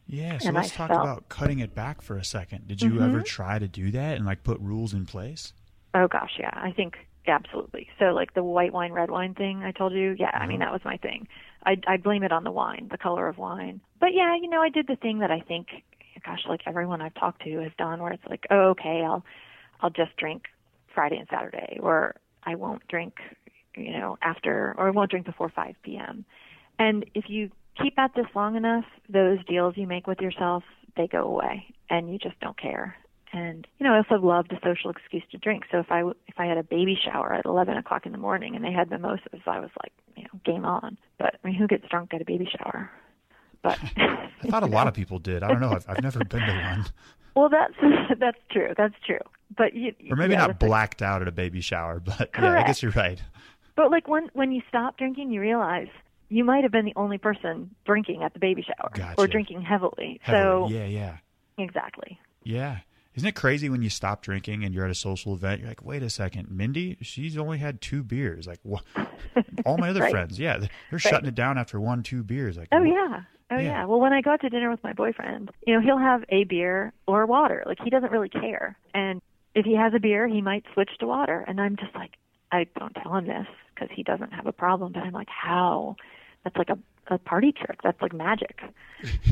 [0.08, 2.68] Yeah, so let's I talk felt, about cutting it back for a second.
[2.68, 3.04] Did you mm-hmm.
[3.04, 5.54] ever try to do that and like put rules in place?
[5.94, 6.52] Oh gosh, yeah.
[6.54, 6.96] I think
[7.28, 7.90] absolutely.
[8.00, 10.40] So like the white wine, red wine thing I told you, yeah, uh-huh.
[10.40, 10.72] I mean uh-huh.
[10.72, 11.28] that was my thing.
[11.64, 13.82] I I blame it on the wine, the color of wine.
[14.00, 15.68] But yeah, you know, I did the thing that I think
[16.26, 19.24] gosh, like everyone I've talked to has done where it's like, "Oh, okay, I'll
[19.82, 20.46] I'll just drink
[20.94, 23.16] Friday and Saturday or I won't drink,
[23.76, 26.26] you know, after or I won't drink before 5 p.m."
[26.80, 30.64] And if you keep at this long enough, those deals you make with yourself,
[30.98, 32.96] they go away and you just don't care.
[33.32, 35.66] And you know, I also loved a social excuse to drink.
[35.72, 38.56] So if I if I had a baby shower at 11 o'clock in the morning
[38.56, 40.98] and they had mimosas, I was like, you know, game on.
[41.20, 42.90] But I mean, who gets drunk at a baby shower?
[43.62, 45.44] But I thought a lot of people did.
[45.44, 45.72] I don't know.
[45.72, 46.86] I've, I've never been to one.
[47.36, 47.74] Well, that's
[48.20, 48.74] that's true.
[48.76, 49.20] That's true.
[49.56, 52.00] But you, or maybe yeah, not blacked out at a baby shower.
[52.00, 52.38] But Correct.
[52.42, 53.22] yeah, I guess you're right.
[53.76, 55.88] But like when when you stop drinking, you realize
[56.30, 59.20] you might have been the only person drinking at the baby shower gotcha.
[59.20, 60.20] or drinking heavily.
[60.22, 60.70] heavily.
[60.70, 61.18] So yeah, yeah,
[61.58, 62.20] exactly.
[62.44, 62.80] Yeah.
[63.16, 65.60] Isn't it crazy when you stop drinking and you're at a social event?
[65.60, 68.48] You're like, wait a second, Mindy, she's only had two beers.
[68.48, 68.84] Like, what?
[69.66, 70.12] all my other right.
[70.12, 71.02] friends, yeah, they're right.
[71.02, 72.56] shutting it down after one, two beers.
[72.56, 72.88] Like, oh what?
[72.88, 73.62] yeah, oh yeah.
[73.62, 73.86] yeah.
[73.86, 76.44] Well, when I go out to dinner with my boyfriend, you know, he'll have a
[76.46, 77.64] beer or water.
[77.66, 78.78] Like, he doesn't really care.
[78.94, 79.22] And
[79.56, 81.44] if he has a beer, he might switch to water.
[81.48, 82.12] And I'm just like,
[82.52, 84.94] I don't tell him this because he doesn't have a problem.
[84.94, 85.96] But I'm like, how?
[86.44, 86.78] That's like a,
[87.14, 87.82] a party trick.
[87.84, 88.62] That's like magic.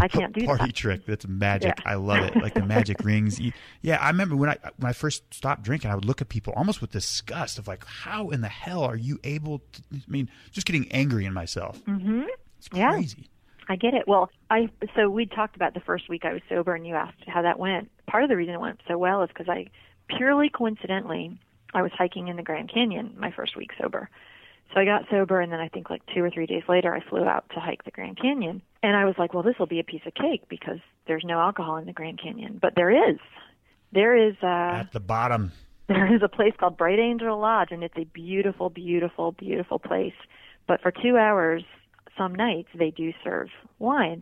[0.02, 0.48] I can't do that.
[0.48, 0.76] party that.
[0.76, 1.06] trick.
[1.06, 1.74] That's magic.
[1.78, 1.91] Yeah.
[1.91, 2.36] I love it.
[2.36, 3.39] Like the magic rings.
[3.82, 6.54] Yeah, I remember when I when I first stopped drinking, I would look at people
[6.56, 9.82] almost with disgust of like, how in the hell are you able to?
[9.93, 11.84] I mean, just getting angry in myself.
[11.86, 12.24] Mm-hmm.
[12.58, 13.17] It's crazy.
[13.20, 13.28] Yeah.
[13.70, 14.08] I get it.
[14.08, 17.24] Well, I so we talked about the first week I was sober, and you asked
[17.28, 17.89] how that went.
[18.08, 19.67] Part of the reason it went so well is because I
[20.15, 21.38] purely coincidentally
[21.74, 24.10] I was hiking in the Grand Canyon my first week sober,
[24.73, 27.01] so I got sober, and then I think like two or three days later, I
[27.10, 28.62] flew out to hike the Grand Canyon.
[28.84, 31.39] And I was like, well, this will be a piece of cake because there's no
[31.39, 32.60] alcohol in the Grand Canyon.
[32.62, 33.17] But there is.
[33.91, 34.36] There is.
[34.43, 34.47] Uh,
[34.82, 35.51] At the bottom.
[35.88, 40.12] There is a place called Bright Angel Lodge, and it's a beautiful, beautiful, beautiful place.
[40.67, 41.63] But for two hours,
[42.17, 43.47] some nights, they do serve
[43.80, 44.21] wine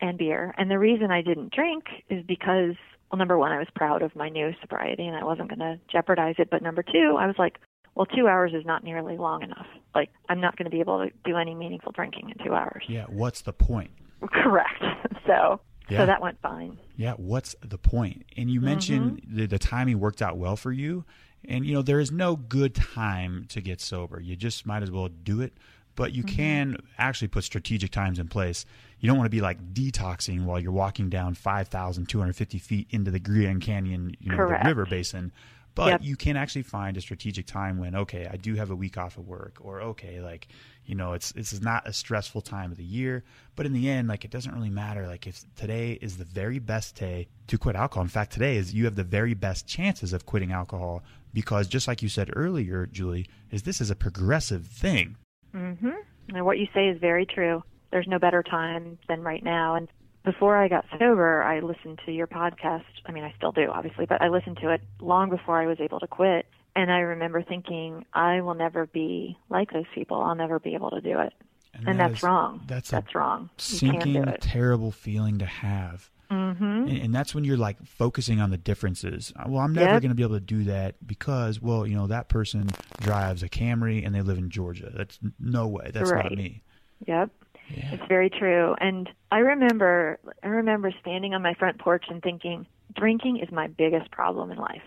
[0.00, 0.54] and beer.
[0.56, 2.76] And the reason I didn't drink is because,
[3.10, 5.78] well, number one, I was proud of my new sobriety and I wasn't going to
[5.92, 6.48] jeopardize it.
[6.50, 7.58] But number two, I was like,
[8.00, 9.66] well, two hours is not nearly long enough.
[9.94, 12.82] Like, I'm not going to be able to do any meaningful drinking in two hours.
[12.88, 13.90] Yeah, what's the point?
[14.26, 14.82] Correct.
[15.26, 15.98] So, yeah.
[15.98, 16.76] so that went fine.
[16.96, 18.24] Yeah, what's the point?
[18.36, 19.36] And you mentioned mm-hmm.
[19.36, 21.04] the, the timing worked out well for you.
[21.46, 24.18] And, you know, there is no good time to get sober.
[24.18, 25.52] You just might as well do it.
[25.94, 26.36] But you mm-hmm.
[26.36, 28.66] can actually put strategic times in place.
[28.98, 33.20] You don't want to be like detoxing while you're walking down 5,250 feet into the
[33.20, 35.30] Grand Canyon, you know, the river basin
[35.74, 36.00] but yep.
[36.02, 39.18] you can actually find a strategic time when, okay, I do have a week off
[39.18, 40.48] of work, or okay, like,
[40.84, 43.22] you know, it's this is not a stressful time of the year.
[43.54, 45.06] But in the end, like it doesn't really matter.
[45.06, 48.02] Like if today is the very best day to quit alcohol.
[48.02, 51.02] In fact, today is you have the very best chances of quitting alcohol
[51.32, 55.16] because just like you said earlier, Julie, is this is a progressive thing.
[55.54, 55.90] Mm-hmm.
[56.34, 57.62] And what you say is very true.
[57.90, 59.74] There's no better time than right now.
[59.74, 59.88] And
[60.24, 62.84] before I got sober, I listened to your podcast.
[63.06, 65.78] I mean, I still do, obviously, but I listened to it long before I was
[65.80, 66.46] able to quit.
[66.76, 70.20] And I remember thinking, I will never be like those people.
[70.20, 71.32] I'll never be able to do it.
[71.74, 72.62] And, and that that's is, wrong.
[72.66, 73.50] That's, that's wrong.
[73.56, 76.10] Sinking, terrible feeling to have.
[76.30, 76.62] Mm-hmm.
[76.62, 79.32] And, and, that's when you're like focusing on the differences.
[79.34, 80.02] Uh, well, I'm never yep.
[80.02, 83.48] going to be able to do that because, well, you know, that person drives a
[83.48, 84.92] Camry and they live in Georgia.
[84.94, 85.90] That's no way.
[85.92, 86.24] That's right.
[86.24, 86.62] not me.
[87.06, 87.30] Yep.
[87.74, 87.94] Yeah.
[87.94, 88.74] It's very true.
[88.80, 93.66] And I remember I remember standing on my front porch and thinking, drinking is my
[93.68, 94.82] biggest problem in life.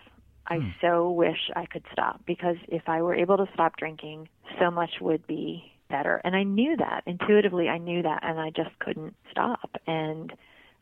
[0.47, 0.69] I Hmm.
[0.81, 4.27] so wish I could stop because if I were able to stop drinking,
[4.59, 6.19] so much would be better.
[6.23, 7.69] And I knew that intuitively.
[7.69, 9.69] I knew that, and I just couldn't stop.
[9.87, 10.33] And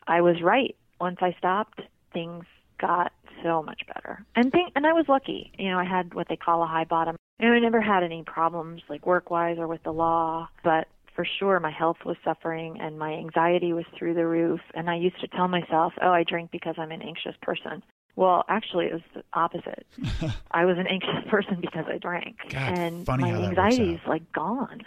[0.06, 0.74] I was right.
[1.00, 1.80] Once I stopped,
[2.12, 2.44] things
[2.78, 3.12] got
[3.42, 4.24] so much better.
[4.34, 5.52] And think, and I was lucky.
[5.58, 7.16] You know, I had what they call a high bottom.
[7.38, 11.26] And I never had any problems like work wise or with the law, but for
[11.38, 14.60] sure my health was suffering and my anxiety was through the roof.
[14.74, 17.82] And I used to tell myself, oh, I drink because I'm an anxious person.
[18.16, 19.86] Well, actually, it was the opposite.
[20.50, 24.82] I was an anxious person because I drank, God, and my anxiety is like gone.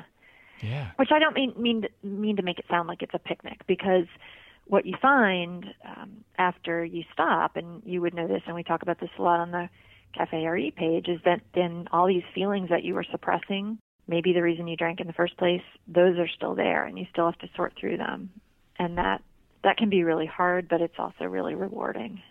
[0.61, 0.91] Yeah.
[0.97, 3.61] Which I don't mean mean to, mean to make it sound like it's a picnic
[3.67, 4.05] because
[4.67, 8.81] what you find um, after you stop, and you would know this, and we talk
[8.81, 9.69] about this a lot on the
[10.15, 14.41] Cafe RE page, is that then all these feelings that you were suppressing, maybe the
[14.41, 17.39] reason you drank in the first place, those are still there, and you still have
[17.39, 18.29] to sort through them,
[18.77, 19.21] and that
[19.63, 22.21] that can be really hard, but it's also really rewarding.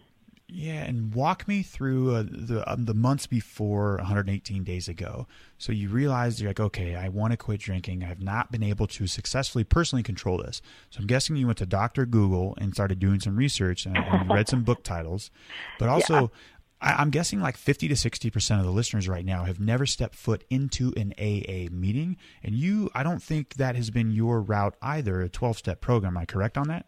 [0.46, 5.26] Yeah, and walk me through uh, the um, the months before 118 days ago.
[5.56, 8.04] So you realized you're like, okay, I want to quit drinking.
[8.04, 10.60] I've not been able to successfully personally control this.
[10.90, 14.28] So I'm guessing you went to Doctor Google and started doing some research and, and
[14.28, 15.30] read some book titles,
[15.78, 16.30] but also.
[16.84, 19.86] I, I'm guessing like 50 to 60 percent of the listeners right now have never
[19.86, 24.40] stepped foot into an AA meeting, and you, I don't think that has been your
[24.40, 25.22] route either.
[25.22, 26.16] A 12 step program.
[26.16, 26.86] Am I correct on that?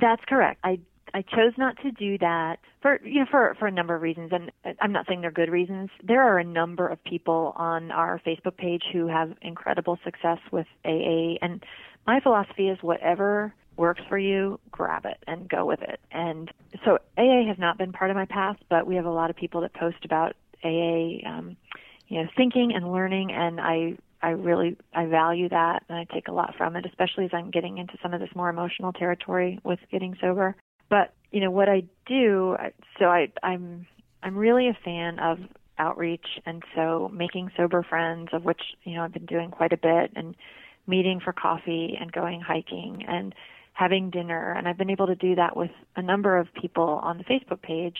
[0.00, 0.60] That's correct.
[0.62, 0.78] I
[1.14, 4.30] I chose not to do that for you know for for a number of reasons,
[4.32, 5.88] and I'm not saying they're good reasons.
[6.04, 10.66] There are a number of people on our Facebook page who have incredible success with
[10.84, 11.64] AA, and
[12.06, 16.00] my philosophy is whatever works for you, grab it and go with it.
[16.10, 16.50] And
[16.84, 19.36] so AA has not been part of my past, but we have a lot of
[19.36, 21.56] people that post about AA, um,
[22.08, 26.28] you know, thinking and learning, and I I really I value that and I take
[26.28, 29.60] a lot from it, especially as I'm getting into some of this more emotional territory
[29.62, 30.56] with getting sober.
[30.88, 32.56] But you know what I do,
[32.98, 33.86] so I I'm
[34.22, 35.38] I'm really a fan of
[35.78, 39.76] outreach and so making sober friends of which you know I've been doing quite a
[39.76, 40.34] bit and
[40.88, 43.32] meeting for coffee and going hiking and
[43.78, 47.16] having dinner and I've been able to do that with a number of people on
[47.16, 47.98] the Facebook page.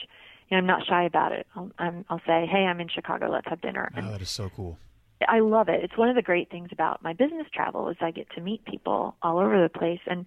[0.49, 1.47] You know, I'm not shy about it.
[1.55, 3.29] I'll, I'm, I'll say, "Hey, I'm in Chicago.
[3.31, 4.77] Let's have dinner." And Oh, that is so cool.
[5.25, 5.81] I love it.
[5.83, 8.65] It's one of the great things about my business travel is I get to meet
[8.65, 10.25] people all over the place and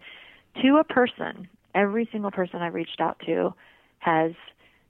[0.63, 3.55] to a person, every single person I've reached out to
[3.99, 4.33] has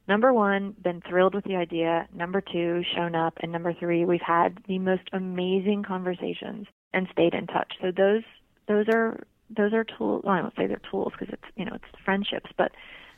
[0.09, 4.20] number 1 been thrilled with the idea, number 2 shown up and number 3 we've
[4.20, 7.72] had the most amazing conversations and stayed in touch.
[7.81, 8.22] So those
[8.68, 10.22] those are those are tools.
[10.24, 12.72] Well, I won't say they're tools because it's you know it's friendships, but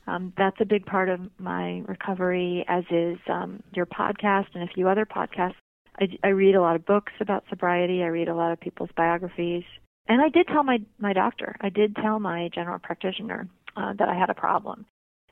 [0.07, 4.73] um, that's a big part of my recovery, as is um, your podcast and a
[4.73, 5.55] few other podcasts.
[6.01, 8.03] I, I read a lot of books about sobriety.
[8.03, 9.63] I read a lot of people's biographies,
[10.09, 11.57] and I did tell my my doctor.
[11.61, 14.87] I did tell my general practitioner uh, that I had a problem.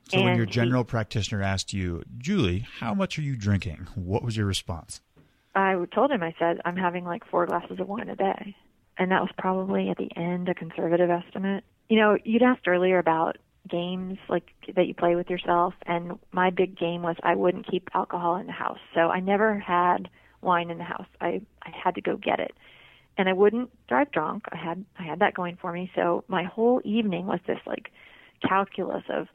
[0.09, 3.87] So when your And he- general practitioner asked you, Julie, how much are you drinking?
[3.95, 4.99] What was your response?
[5.55, 8.55] I told him, I said, I'm having like four glasses of wine a day.
[8.97, 11.63] And that was probably at the end a conservative estimate.
[11.89, 13.37] You know, you'd asked earlier about
[13.69, 17.89] games like that you play with yourself and my big game was I wouldn't keep
[17.93, 18.79] alcohol in the house.
[18.93, 20.09] So I never had
[20.41, 21.07] wine in the house.
[21.21, 22.53] I I had to go get it.
[23.17, 24.43] And I wouldn't drive drunk.
[24.51, 25.91] I had I had that going for me.
[25.95, 27.91] So my whole evening was this like
[28.45, 29.27] calculus of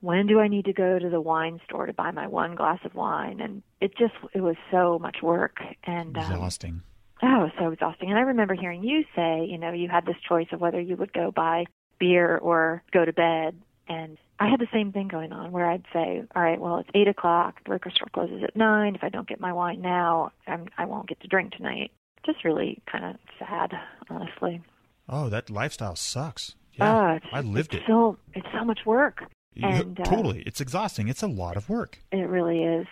[0.00, 2.80] when do I need to go to the wine store to buy my one glass
[2.84, 3.40] of wine?
[3.40, 6.82] And it just it was so much work and um, Exhausting.
[7.22, 8.10] Oh, so exhausting.
[8.10, 10.96] And I remember hearing you say, you know, you had this choice of whether you
[10.96, 11.64] would go buy
[11.98, 13.56] beer or go to bed.
[13.88, 16.90] And I had the same thing going on where I'd say, all right, well, it's
[16.94, 17.60] eight o'clock.
[17.64, 18.94] The liquor store closes at nine.
[18.94, 21.90] If I don't get my wine now, I'm, I won't get to drink tonight.
[22.26, 23.72] Just really kind of sad,
[24.10, 24.60] honestly.
[25.08, 26.54] Oh, that lifestyle sucks.
[26.80, 27.82] Oh, Yeah, it's, I lived it.
[27.86, 29.22] So it's so much work.
[29.62, 30.42] And, uh, totally.
[30.42, 31.08] It's exhausting.
[31.08, 31.98] It's a lot of work.
[32.12, 32.86] It really is.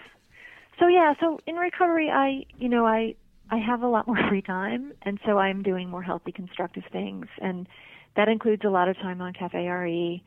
[0.78, 3.16] So yeah, so in recovery, I, you know, I
[3.50, 7.26] I have a lot more free time, and so I'm doing more healthy, constructive things,
[7.40, 7.68] and
[8.16, 10.22] that includes a lot of time on Cafe RE,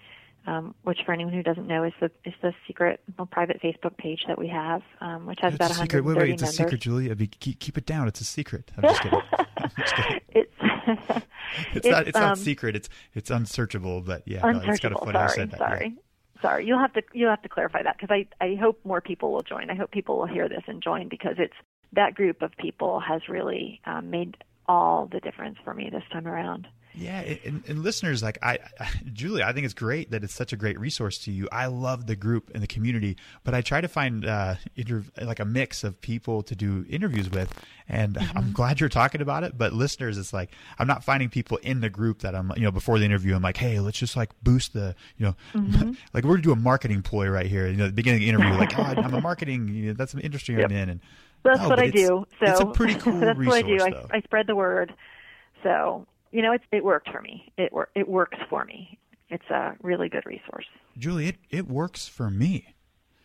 [0.45, 3.97] um, which for anyone who doesn't know is the is the secret well, private Facebook
[3.97, 6.03] page that we have, um, which has It's about a secret.
[6.03, 6.34] 130 Wait, wait.
[6.34, 6.53] It's members.
[6.53, 7.06] a secret, Julie.
[7.08, 8.08] It'd keep, keep it down.
[8.08, 8.71] It's a secret.
[8.77, 9.21] I'm just kidding.
[9.58, 10.19] I'm just kidding.
[10.30, 10.53] it's
[11.73, 12.08] It's, not.
[12.08, 12.75] It's um, not secret.
[12.75, 14.01] It's it's unsearchable.
[14.01, 15.06] But yeah, no, it's kind of unsearchable.
[15.06, 15.60] funny sorry, said that.
[15.60, 15.69] yeah.
[15.69, 15.95] sorry,
[16.41, 16.65] sorry.
[16.65, 19.43] You'll have to you'll have to clarify that because I I hope more people will
[19.43, 19.69] join.
[19.69, 21.55] I hope people will hear this and join because it's
[21.93, 26.27] that group of people has really um, made all the difference for me this time
[26.27, 26.67] around.
[26.97, 30.51] Yeah, and, and, listeners, like I, I, Julie, I think it's great that it's such
[30.51, 31.47] a great resource to you.
[31.51, 35.39] I love the group and the community, but I try to find uh, inter- like
[35.39, 37.53] a mix of people to do interviews with,
[37.88, 38.38] and mm-hmm.
[38.38, 39.59] I'm glad you're talking about it.
[39.59, 42.71] But listeners, it's like I'm not finding people in the group that I'm, you know,
[42.71, 45.91] before the interview, I'm like, hey, let's just like boost the, you know, mm-hmm.
[46.13, 47.67] like we're gonna do a marketing ploy right here.
[47.67, 50.15] You know, the beginning of the interview, like, oh, I'm a marketing, you know, that's
[50.15, 50.71] an industry yep.
[50.71, 51.01] I'm in, and
[51.43, 52.25] that's no, what I do.
[52.39, 53.97] So it's a pretty cool that's resource, what I do.
[54.11, 54.93] I, I spread the word.
[55.63, 57.51] So you know, it it worked for me.
[57.57, 58.97] It wor- it works for me.
[59.29, 60.65] It's a really good resource.
[60.97, 62.73] Julie, it it works for me.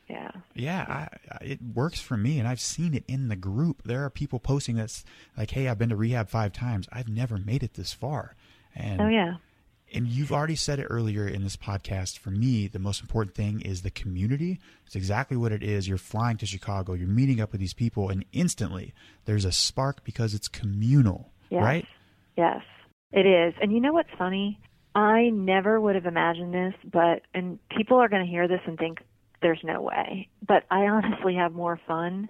[0.09, 0.31] Yeah.
[0.55, 3.83] Yeah, I, I, it works for me, and I've seen it in the group.
[3.85, 5.05] There are people posting that's
[5.39, 6.87] like, "Hey, I've been to rehab five times.
[6.93, 8.35] I've never made it this far."
[8.75, 9.37] And oh yeah.
[9.95, 12.19] And you've already said it earlier in this podcast.
[12.19, 14.59] For me, the most important thing is the community.
[14.87, 15.87] It's exactly what it is.
[15.87, 18.95] You're flying to Chicago, you're meeting up with these people, and instantly
[19.27, 21.63] there's a spark because it's communal, yes.
[21.63, 21.87] right?
[22.37, 22.63] Yes.
[23.13, 23.55] It is.
[23.61, 24.59] And you know what's funny?
[24.95, 28.79] I never would have imagined this, but and people are going to hear this and
[28.79, 28.99] think
[29.41, 30.29] there's no way.
[30.47, 32.29] But I honestly have more fun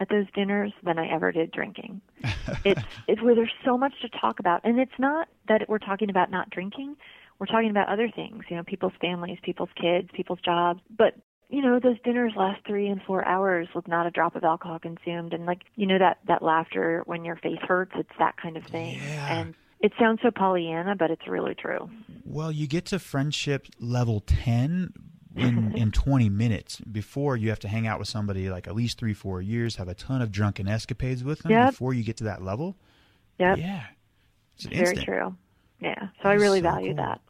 [0.00, 2.00] at those dinners than I ever did drinking.
[2.64, 6.10] it's it's where there's so much to talk about, and it's not that we're talking
[6.10, 6.96] about not drinking.
[7.38, 10.80] We're talking about other things, you know, people's families, people's kids, people's jobs.
[10.96, 11.14] But
[11.48, 14.78] you know, those dinners last three and four hours with not a drop of alcohol
[14.78, 17.92] consumed, and like you know that that laughter when your face hurts.
[17.94, 19.38] It's that kind of thing, yeah.
[19.38, 21.90] and it sounds so Pollyanna, but it's really true.
[22.24, 24.92] Well, you get to friendship level 10
[25.36, 26.80] in, in 20 minutes.
[26.80, 29.88] Before, you have to hang out with somebody like at least three, four years, have
[29.88, 31.70] a ton of drunken escapades with them yep.
[31.70, 32.76] before you get to that level.
[33.38, 33.58] Yep.
[33.58, 33.84] Yeah.
[34.56, 35.34] It's Very true.
[35.80, 36.08] Yeah.
[36.22, 37.04] So I really so value cool.
[37.04, 37.20] that.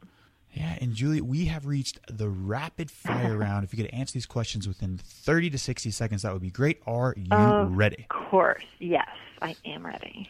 [0.53, 3.63] Yeah, and Julie, we have reached the rapid fire round.
[3.63, 6.81] If you could answer these questions within 30 to 60 seconds, that would be great.
[6.85, 8.05] Are you of ready?
[8.09, 8.65] Of course.
[8.79, 9.07] Yes,
[9.41, 10.29] I am ready.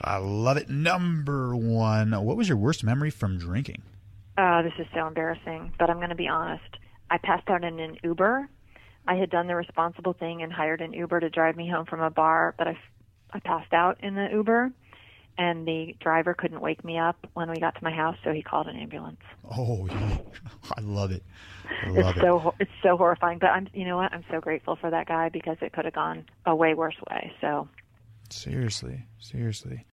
[0.00, 0.68] I love it.
[0.70, 3.82] Number one, what was your worst memory from drinking?
[4.36, 6.78] Uh, this is so embarrassing, but I'm going to be honest.
[7.10, 8.48] I passed out in an Uber.
[9.06, 12.00] I had done the responsible thing and hired an Uber to drive me home from
[12.00, 12.78] a bar, but I,
[13.32, 14.72] I passed out in the Uber,
[15.36, 18.42] and the driver couldn't wake me up when we got to my house, so he
[18.42, 19.20] called an ambulance.
[19.50, 19.86] Oh,
[20.76, 21.22] I love it.
[21.84, 24.12] I love it's so it's so horrifying, but I'm you know what?
[24.12, 27.32] I'm so grateful for that guy because it could have gone a way worse way.
[27.40, 27.68] So
[28.30, 29.84] Seriously, seriously.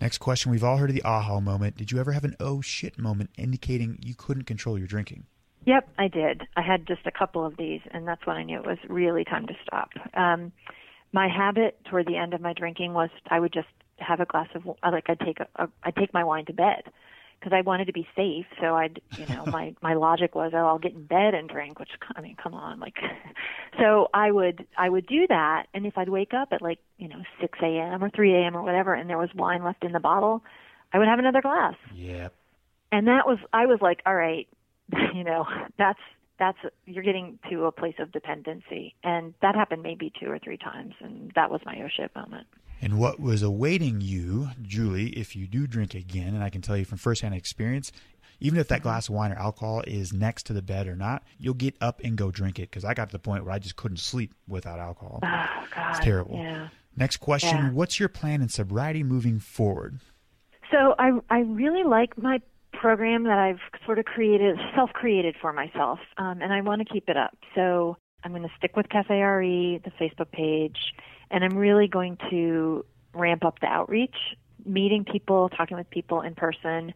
[0.00, 0.50] Next question.
[0.50, 1.76] We've all heard of the aha moment.
[1.76, 5.26] Did you ever have an oh shit moment indicating you couldn't control your drinking?
[5.64, 6.42] Yep, I did.
[6.56, 9.24] I had just a couple of these, and that's when I knew it was really
[9.24, 9.90] time to stop.
[10.14, 10.52] Um,
[11.12, 14.48] my habit toward the end of my drinking was I would just have a glass
[14.54, 16.84] of like I'd take a, a I'd take my wine to bed
[17.38, 18.46] because I wanted to be safe.
[18.60, 21.78] So I'd, you know, my my logic was, oh, I'll get in bed and drink.
[21.78, 22.96] Which I mean, come on, like,
[23.78, 27.08] so I would I would do that, and if I'd wake up at like you
[27.08, 28.02] know 6 a.m.
[28.02, 28.56] or 3 a.m.
[28.56, 30.42] or whatever, and there was wine left in the bottle,
[30.92, 31.74] I would have another glass.
[31.94, 32.32] Yep.
[32.90, 34.48] And that was I was like, all right,
[35.14, 35.46] you know,
[35.78, 36.00] that's
[36.38, 40.58] that's you're getting to a place of dependency, and that happened maybe two or three
[40.58, 42.46] times, and that was my oh shit moment
[42.82, 46.34] and what was awaiting you, Julie, if you do drink again.
[46.34, 47.92] And I can tell you from firsthand experience,
[48.40, 48.82] even if that mm-hmm.
[48.82, 52.00] glass of wine or alcohol is next to the bed or not, you'll get up
[52.02, 52.62] and go drink it.
[52.62, 55.20] Because I got to the point where I just couldn't sleep without alcohol.
[55.22, 55.90] Oh, God.
[55.90, 56.36] It's terrible.
[56.36, 56.68] Yeah.
[56.96, 57.70] Next question yeah.
[57.70, 60.00] What's your plan in sobriety moving forward?
[60.72, 62.40] So I, I really like my
[62.82, 66.92] program that I've sort of created, self created for myself, um, and I want to
[66.92, 67.36] keep it up.
[67.54, 70.76] So I'm going to stick with Cafe RE, the Facebook page
[71.32, 74.14] and I'm really going to ramp up the outreach.
[74.64, 76.92] Meeting people, talking with people in person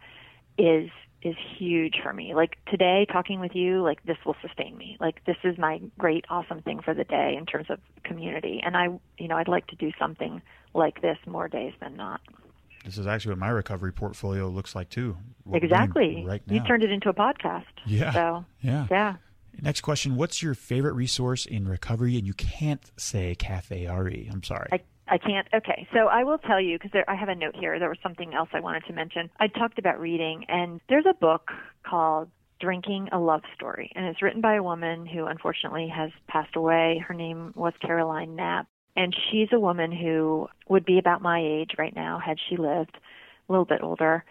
[0.57, 0.91] is
[1.23, 2.35] is huge for me.
[2.35, 4.97] Like today talking with you, like this will sustain me.
[5.01, 8.61] Like this is my great awesome thing for the day in terms of community.
[8.65, 10.43] And I, you know, I'd like to do something
[10.75, 12.21] like this more days than not.
[12.87, 15.17] This is actually what my recovery portfolio looks like too.
[15.53, 16.25] Exactly.
[16.27, 16.55] Right now.
[16.55, 17.65] You turned it into a podcast.
[17.85, 18.13] Yeah.
[18.13, 18.87] So, yeah.
[18.91, 19.15] Yeah.
[19.61, 22.17] Next question: What's your favorite resource in recovery?
[22.17, 24.29] And you can't say Cafe RE.
[24.33, 24.69] I'm sorry.
[24.71, 25.49] I, I can't.
[25.55, 27.79] Okay, so I will tell you because I have a note here.
[27.79, 29.31] There was something else I wanted to mention.
[29.41, 31.51] I talked about reading, and there's a book
[31.85, 32.29] called
[32.61, 37.03] Drinking a Love Story, and it's written by a woman who unfortunately has passed away.
[37.07, 38.67] Her name was Caroline Knapp,
[38.97, 42.97] and she's a woman who would be about my age right now had she lived,
[43.49, 44.25] a little bit older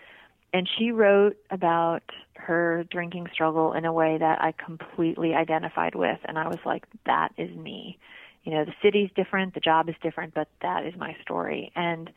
[0.56, 2.04] and she wrote about
[2.36, 6.86] her drinking struggle in a way that I completely identified with and I was like
[7.06, 7.98] that is me.
[8.46, 11.74] You know, the city's different, the job is different, but that is my story.
[11.76, 12.10] And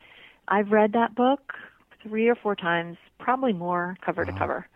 [0.47, 1.55] I've read that book
[2.05, 4.31] 3 or 4 times, probably more cover wow.
[4.31, 4.69] to cover.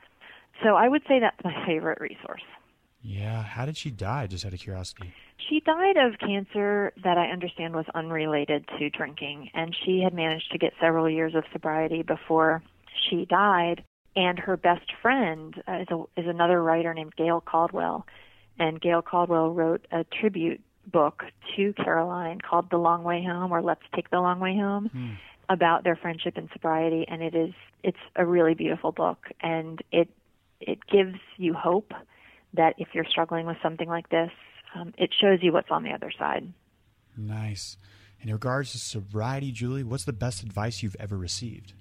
[0.65, 2.43] So I would say that's my favorite resource.
[3.03, 5.13] Yeah, how did she die just out of curiosity?
[5.49, 10.53] She died of cancer that I understand was unrelated to drinking and she had managed
[10.53, 12.63] to get several years of sobriety before
[13.09, 13.83] she died,
[14.15, 18.07] and her best friend uh, is, a, is another writer named Gail Caldwell,
[18.59, 21.25] and Gail Caldwell wrote a tribute book
[21.57, 25.13] to Caroline called The Long Way Home or Let's Take the Long Way Home Hmm.
[25.49, 30.09] about their friendship and sobriety and it is it's a really beautiful book and it
[30.61, 31.93] it gives you hope
[32.55, 34.31] that if you're struggling with something like this
[34.75, 36.51] um, it shows you what's on the other side.
[37.17, 37.77] Nice.
[38.23, 41.75] In regards to sobriety, Julie, what's the best advice you've ever received?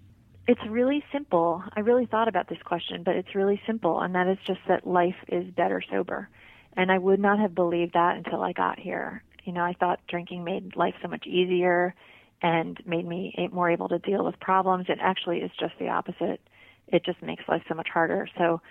[0.48, 1.64] it's really simple.
[1.76, 4.86] I really thought about this question but it's really simple and that is just that
[4.86, 6.30] life is better sober.
[6.76, 9.24] And i would not have believed that until i got here.
[9.44, 11.94] You know i thought drinking made life so much easier
[12.42, 14.88] and made me more able to deal with problems.
[14.90, 16.42] It actually is just the opposite.
[16.88, 18.28] It just makes life so much harder.
[18.38, 18.62] So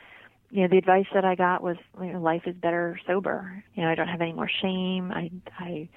[0.51, 3.83] you know the advice that i got was you know, life is better sober you
[3.83, 5.89] know i don't have any more shame i i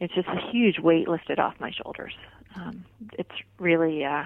[0.00, 2.14] it's just a huge weight lifted off my shoulders
[2.56, 2.84] um
[3.18, 4.24] it's really uh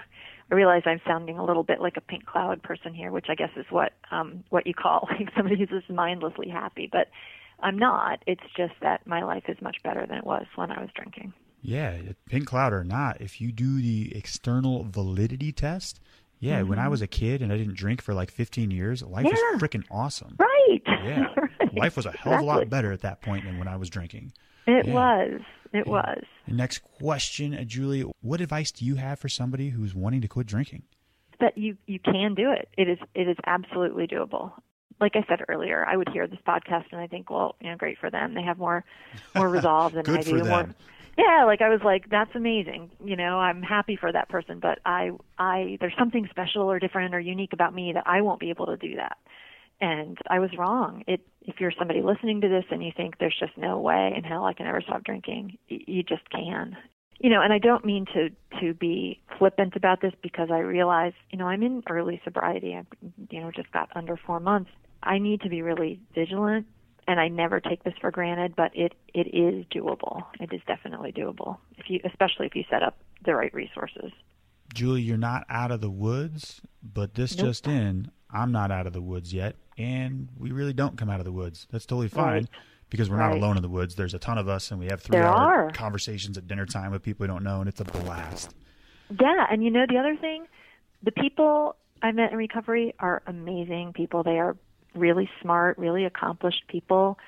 [0.50, 3.34] I realize I'm sounding a little bit like a pink cloud person here, which I
[3.34, 6.90] guess is what um, what you call like somebody who's just mindlessly happy.
[6.92, 7.08] But
[7.60, 8.22] I'm not.
[8.26, 11.32] It's just that my life is much better than it was when I was drinking.
[11.62, 11.96] Yeah,
[12.28, 16.00] pink cloud or not, if you do the external validity test,
[16.42, 19.24] yeah, when I was a kid and I didn't drink for like 15 years, life
[19.24, 19.64] was Mm-hmm.
[19.64, 20.36] Freaking awesome.
[20.38, 20.82] Right.
[20.86, 21.74] Yeah, Right.
[21.74, 23.88] life was a hell of a lot better at that point than when I was
[23.88, 24.32] drinking.
[24.66, 24.92] It Yeah.
[24.92, 25.40] was.
[25.72, 25.92] It Yeah.
[25.92, 26.24] was.
[26.48, 30.46] Next question, uh, Julie, what advice do you have for somebody who's wanting to quit
[30.48, 30.82] drinking?
[31.40, 32.68] That you you can do it.
[32.76, 34.52] It is it is absolutely doable.
[35.00, 37.76] Like I said earlier, I would hear this podcast and I think, well, you know,
[37.76, 38.34] great for them.
[38.34, 38.84] They have more
[39.34, 40.44] more resolve than I do.
[40.44, 40.68] More.
[41.18, 42.90] Yeah, like I was like, that's amazing.
[43.04, 47.14] You know, I'm happy for that person, but I I there's something special or different
[47.14, 49.18] or unique about me that I won't be able to do that.
[49.80, 51.04] And I was wrong.
[51.06, 54.24] It if you're somebody listening to this and you think there's just no way in
[54.24, 56.76] hell I can ever stop drinking, you just can.
[57.18, 61.12] You know, and I don't mean to to be flippant about this because I realize,
[61.30, 62.74] you know, I'm in early sobriety.
[62.74, 62.86] I've
[63.30, 64.70] you know just got under 4 months.
[65.02, 66.66] I need to be really vigilant
[67.08, 70.24] and I never take this for granted, but it it is doable.
[70.40, 74.12] It is definitely doable if you, especially if you set up the right resources.
[74.74, 77.46] Julie, you're not out of the woods, but this Nope.
[77.46, 81.20] just in, I'm not out of the woods yet, and we really don't come out
[81.20, 81.66] of the woods.
[81.70, 82.46] That's totally fine Right.
[82.88, 83.94] because we're not alone in the woods.
[83.96, 87.24] There's a ton of us, and we have three-hour conversations at dinner time with people
[87.24, 88.54] we don't know, and it's a blast.
[89.20, 90.46] Yeah, and you know the other thing,
[91.02, 94.22] the people I met in recovery are amazing people.
[94.22, 94.56] They are
[94.94, 97.18] really smart, really accomplished people.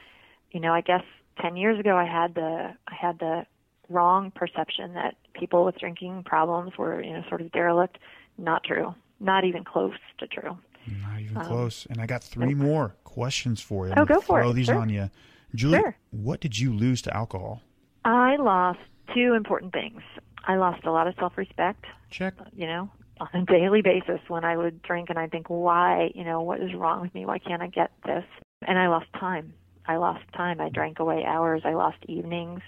[0.51, 1.03] You know, I guess
[1.41, 3.47] 10 years ago I had the I had the
[3.89, 7.99] wrong perception that people with drinking problems were, you know, sort of derelict.
[8.39, 8.95] Not true.
[9.21, 10.57] Not even close to true.
[11.03, 11.87] Not even Um, close.
[11.87, 13.95] And I got three more questions for you.
[13.97, 14.55] Oh, I'm go for throw it.
[14.55, 14.77] these Sure.
[14.79, 15.11] on you.
[15.55, 15.97] Julie, Sure.
[16.11, 17.63] what did you lose to alcohol?
[18.05, 18.81] I lost
[19.15, 20.03] two important things.
[20.47, 22.35] I lost a lot of self-respect Check.
[22.55, 22.91] you know,
[23.33, 26.61] on a daily basis when I would drink and I think, why, you know, what
[26.61, 27.25] is wrong with me?
[27.27, 28.25] Why can't I get this?
[28.67, 29.55] And I lost time.
[29.87, 30.61] I lost time.
[30.61, 31.63] I drank away hours.
[31.65, 32.61] I lost evenings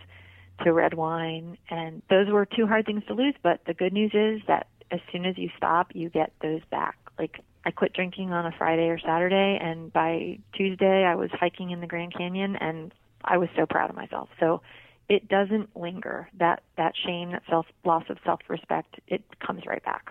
[0.65, 1.59] to red wine.
[1.71, 3.35] And those were two hard things to lose.
[3.43, 6.97] But the good news is that as soon as you stop, you get those back.
[7.19, 11.71] Like, I quit drinking on a Friday or Saturday, and by Tuesday, I was hiking
[11.71, 12.95] in the Grand Canyon, and
[13.25, 14.29] I was so proud of myself.
[14.39, 14.63] So,
[15.09, 16.29] it doesn't linger.
[16.39, 20.11] That that shame, that self loss of self respect, it comes right back.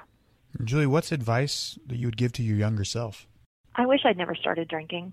[0.63, 3.27] Julie, what's advice that you would give to your younger self?
[3.75, 5.11] I wish I'd never started drinking.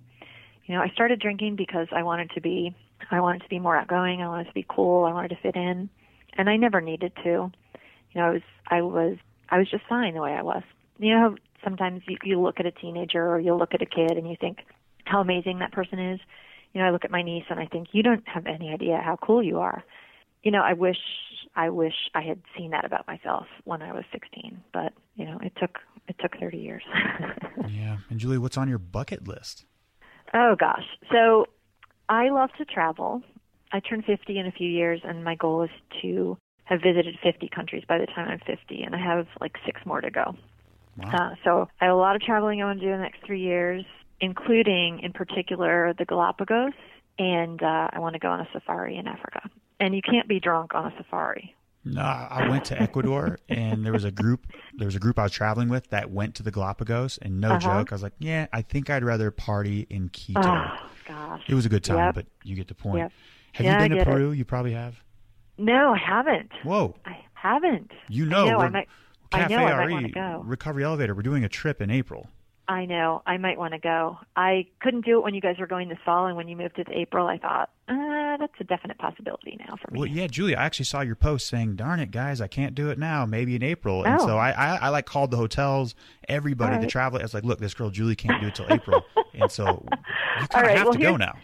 [0.66, 2.74] You know, I started drinking because I wanted to be
[3.10, 5.56] I wanted to be more outgoing, I wanted to be cool, I wanted to fit
[5.56, 5.90] in,
[6.38, 7.50] and I never needed to.
[8.12, 9.16] You know, I was I was
[9.50, 10.62] I was just fine the way I was.
[10.98, 14.12] You know sometimes you, you look at a teenager or you look at a kid
[14.12, 14.58] and you think
[15.04, 16.20] how amazing that person is.
[16.72, 19.00] You know, I look at my niece and I think you don't have any idea
[19.04, 19.84] how cool you are.
[20.42, 20.98] You know, I wish
[21.54, 25.38] I wish I had seen that about myself when I was 16, but you know,
[25.42, 25.78] it took
[26.08, 26.82] it took 30 years.
[27.68, 27.98] Yeah.
[28.10, 29.64] And Julie, what's on your bucket list?
[30.34, 30.84] Oh gosh.
[31.10, 31.46] So
[32.08, 33.22] I love to travel.
[33.72, 35.70] I turn 50 in a few years and my goal is
[36.02, 39.80] to have visited 50 countries by the time I'm 50 and I have like 6
[39.86, 40.34] more to go.
[40.96, 41.10] Wow.
[41.12, 43.24] Uh, so I have a lot of traveling I want to do in the next
[43.24, 43.84] 3 years,
[44.20, 46.72] including in particular the Galapagos
[47.18, 49.48] and uh, I want to go on a safari in Africa.
[49.82, 51.54] And you can't be drunk on a safari.
[51.84, 54.46] No, I went to Ecuador and there was a group
[54.78, 57.48] there was a group I was traveling with that went to the Galapagos and no
[57.50, 57.58] Uh-huh.
[57.80, 60.40] joke, I was like, Yeah, I think I'd rather party in Quito.
[60.44, 60.76] Oh
[61.08, 61.42] gosh.
[61.48, 62.14] It was a good time, Yep.
[62.14, 62.98] but you get the point.
[62.98, 63.12] Yep.
[63.54, 64.10] Have Yeah, you been to get it.
[64.12, 64.30] Peru?
[64.30, 65.02] You probably have.
[65.58, 66.50] No, I haven't.
[66.62, 66.94] Whoa.
[67.04, 67.90] I haven't.
[68.08, 68.88] You know, I know I might
[69.32, 70.42] Cafe I know I might RE, go.
[70.46, 72.28] Recovery Elevator, we're doing a trip in April.
[72.68, 73.22] I know.
[73.26, 74.18] I might want to go.
[74.36, 76.78] I couldn't do it when you guys were going this fall, and when you moved
[76.78, 79.98] it to April, I thought, uh, that's a definite possibility now for me.
[79.98, 82.88] Well, yeah, Julie, I actually saw your post saying, "Darn it, guys, I can't do
[82.90, 83.26] it now.
[83.26, 84.04] Maybe in April." Oh.
[84.04, 84.26] And Oh.
[84.26, 85.94] so I, I, I like called the hotels,
[86.28, 87.18] everybody, All the travel.
[87.18, 89.02] I was like, "Look, this girl Julie can't do it till April,"
[89.34, 89.84] and so
[90.40, 91.34] you kind of right, have well, to go now.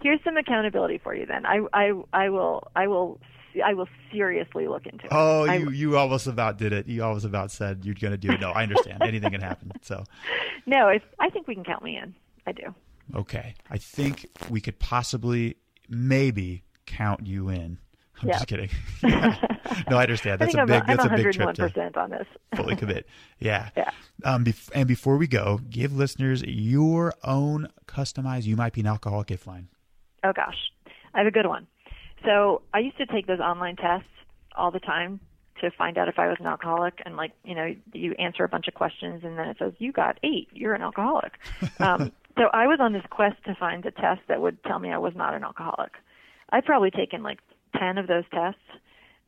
[0.00, 1.26] Here's some accountability for you.
[1.26, 3.20] Then I, I, I will, I will,
[3.62, 5.12] I will seriously look into it.
[5.12, 6.86] Oh, I- you you almost about did it.
[6.88, 8.40] You almost about said you're going to do it.
[8.40, 9.02] No, I understand.
[9.02, 9.72] Anything can happen.
[9.82, 10.04] So,
[10.66, 12.14] no, if, I think we can count me in.
[12.46, 12.74] I do.
[13.14, 15.56] okay, I think we could possibly,
[15.88, 17.78] maybe count you in.
[18.20, 18.34] I'm Yeah.
[18.34, 18.70] just kidding.
[19.02, 20.40] no, I understand.
[20.40, 20.82] That's I a big.
[20.88, 22.26] I'm, That's a big trip to 101% on this.
[22.56, 23.06] fully commit.
[23.38, 23.68] Yeah.
[23.76, 23.90] Yeah.
[24.24, 28.86] Um, bef- and before we go, give listeners your own customized "You Might Be an
[28.88, 29.68] Alcoholic" gift line.
[30.24, 30.56] Oh gosh,
[31.14, 31.66] I have a good one.
[32.24, 34.08] So I used to take those online tests
[34.56, 35.20] all the time
[35.60, 38.48] to find out if I was an alcoholic, and like you know, you answer a
[38.48, 41.32] bunch of questions, and then it says you got eight, you're an alcoholic.
[41.80, 44.90] um, so I was on this quest to find a test that would tell me
[44.90, 45.92] I was not an alcoholic.
[46.50, 47.40] I'd probably taken like
[47.76, 48.60] ten of those tests,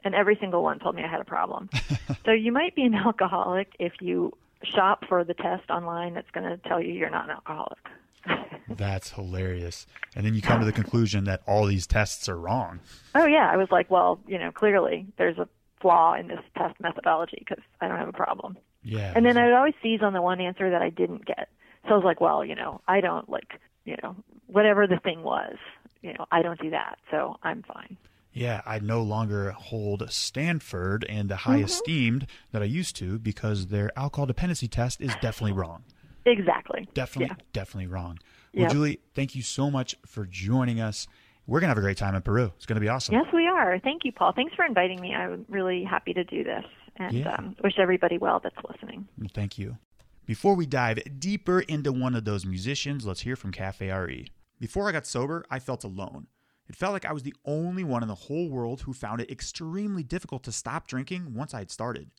[0.05, 1.69] and every single one told me I had a problem.
[2.25, 4.33] so you might be an alcoholic if you
[4.63, 7.79] shop for the test online that's going to tell you you're not an alcoholic.
[8.69, 9.87] That's hilarious.
[10.15, 12.81] And then you come to the conclusion that all these tests are wrong.
[13.15, 15.49] Oh yeah, I was like, well, you know, clearly there's a
[15.81, 18.57] flaw in this test methodology because I don't have a problem.
[18.83, 19.13] Yeah.
[19.15, 21.49] And then I would always seize on the one answer that I didn't get.
[21.89, 24.15] So I was like, well, you know, I don't like, you know,
[24.47, 25.57] whatever the thing was,
[26.03, 27.97] you know, I don't do that, so I'm fine.
[28.33, 31.65] Yeah, I no longer hold Stanford and the high Mm-hmm.
[31.65, 35.83] esteemed that I used to because their alcohol dependency test is definitely wrong.
[36.27, 36.89] Exactly.
[36.95, 37.45] Definitely, Yeah.
[37.53, 38.19] definitely wrong.
[38.55, 38.73] Well, Yep.
[38.73, 41.07] Julie, thank you so much for joining us.
[41.47, 42.53] We're gonna have a great time in Peru.
[42.57, 43.15] It's gonna be awesome.
[43.15, 43.79] Yes, we are.
[43.81, 44.33] Thank you, Paul.
[44.33, 45.15] Thanks for inviting me.
[45.15, 46.65] I'm really happy to do this,
[46.97, 47.35] and Yeah.
[47.35, 49.09] um, wish everybody well that's listening.
[49.33, 49.79] Thank you.
[50.27, 54.31] Before we dive deeper into one of those musicians, let's hear from Cafe RE.
[54.61, 56.27] Before I got sober, I felt alone.
[56.69, 59.29] It felt like I was the only one in the whole world who found it
[59.31, 62.11] extremely difficult to stop drinking once I had started.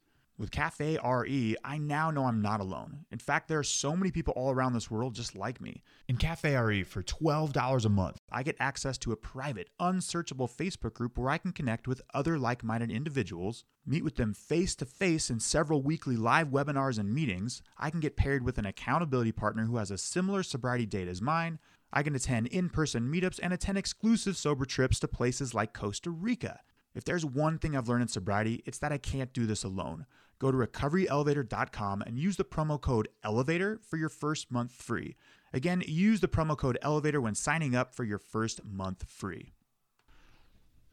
[0.42, 3.06] With Cafe RE, I now know I'm not alone.
[3.12, 5.84] In fact, there are so many people all around this world just like me.
[6.08, 10.96] In Cafe RE, for $12 a month, I get access to a private, unsearchable Facebook
[10.96, 14.86] group where I can connect with other like minded individuals, meet with them face to
[14.88, 17.62] face in several weekly live webinars and meetings.
[17.78, 21.22] I can get paired with an accountability partner who has a similar sobriety date as
[21.22, 21.60] mine.
[21.94, 26.10] I can attend in person meetups and attend exclusive sober trips to places like Costa
[26.10, 26.62] Rica.
[26.94, 30.06] If there's one thing I've learned in sobriety, it's that I can't do this alone.
[30.42, 35.16] Go to recoveryelevator.com and use the promo code ELEVATOR for your first month free.
[35.54, 39.54] Again, use the promo code ELEVATOR when signing up for your first month free.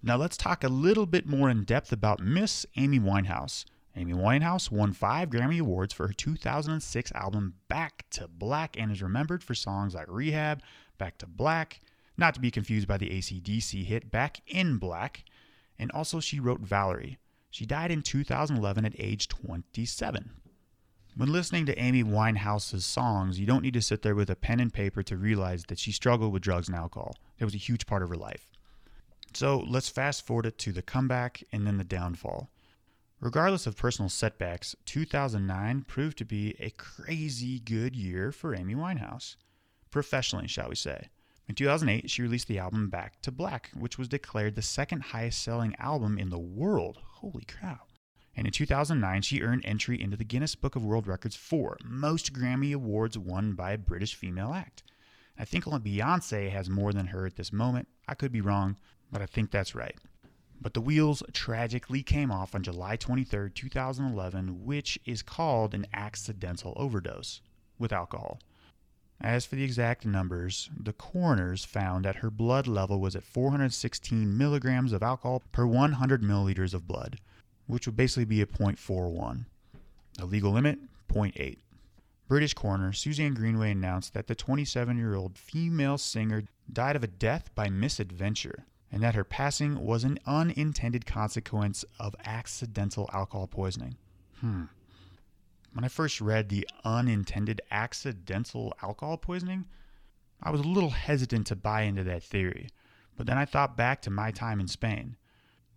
[0.03, 3.65] Now let's talk a little bit more in depth about Miss Amy Winehouse.
[3.97, 9.01] Amy Winehouse won five Grammy Awards for her 2006 album Back to Black and is
[9.01, 10.61] remembered for songs like Rehab,
[10.99, 11.81] Back to Black,
[12.19, 15.25] not to be confused by the AC/DC hit Back in Black,
[15.79, 17.17] and also she wrote Valerie.
[17.51, 20.31] She died in 2011 at age 27.
[21.17, 24.61] When listening to Amy Winehouse's songs, you don't need to sit there with a pen
[24.61, 27.17] and paper to realize that she struggled with drugs and alcohol.
[27.39, 28.53] It was a huge part of her life.
[29.35, 32.51] So let's fast forward it to the comeback and then the downfall.
[33.21, 39.35] Regardless of personal setbacks, 2009 proved to be a crazy good year for Amy Winehouse.
[39.91, 41.09] Professionally, shall we say.
[41.49, 45.43] In 2008, she released the album Back to Black, which was declared the second highest
[45.43, 47.01] selling album in the world.
[47.21, 47.81] Holy cow.
[48.37, 52.33] And in 2009, she earned entry into the Guinness Book of World Records for most
[52.33, 54.85] Grammy Awards won by a British female act.
[55.37, 57.89] I think only Beyonce has more than her at this moment.
[58.07, 58.77] I could be wrong,
[59.11, 59.97] but I think that's right.
[60.61, 66.73] But the wheels tragically came off on July 23, 2011, which is called an accidental
[66.77, 67.41] overdose
[67.81, 68.39] with alcohol.
[69.21, 74.39] As for the exact numbers, the coroners found that her blood level was at 416
[74.39, 77.19] milligrams of alcohol per 100 milliliters of blood,
[77.67, 79.47] which would basically be a 0.41.
[80.17, 80.79] The legal limit,
[81.13, 81.59] 0.8.
[82.29, 87.09] British coroner Suzanne Greenaway announced that the 27 year old female singer died of a
[87.09, 93.97] death by misadventure and that her passing was an unintended consequence of accidental alcohol poisoning.
[94.41, 94.65] Hmm.
[95.73, 99.67] When I first read the unintended accidental alcohol poisoning,
[100.43, 102.69] I was a little hesitant to buy into that theory,
[103.17, 105.17] but then I thought back to my time in Spain.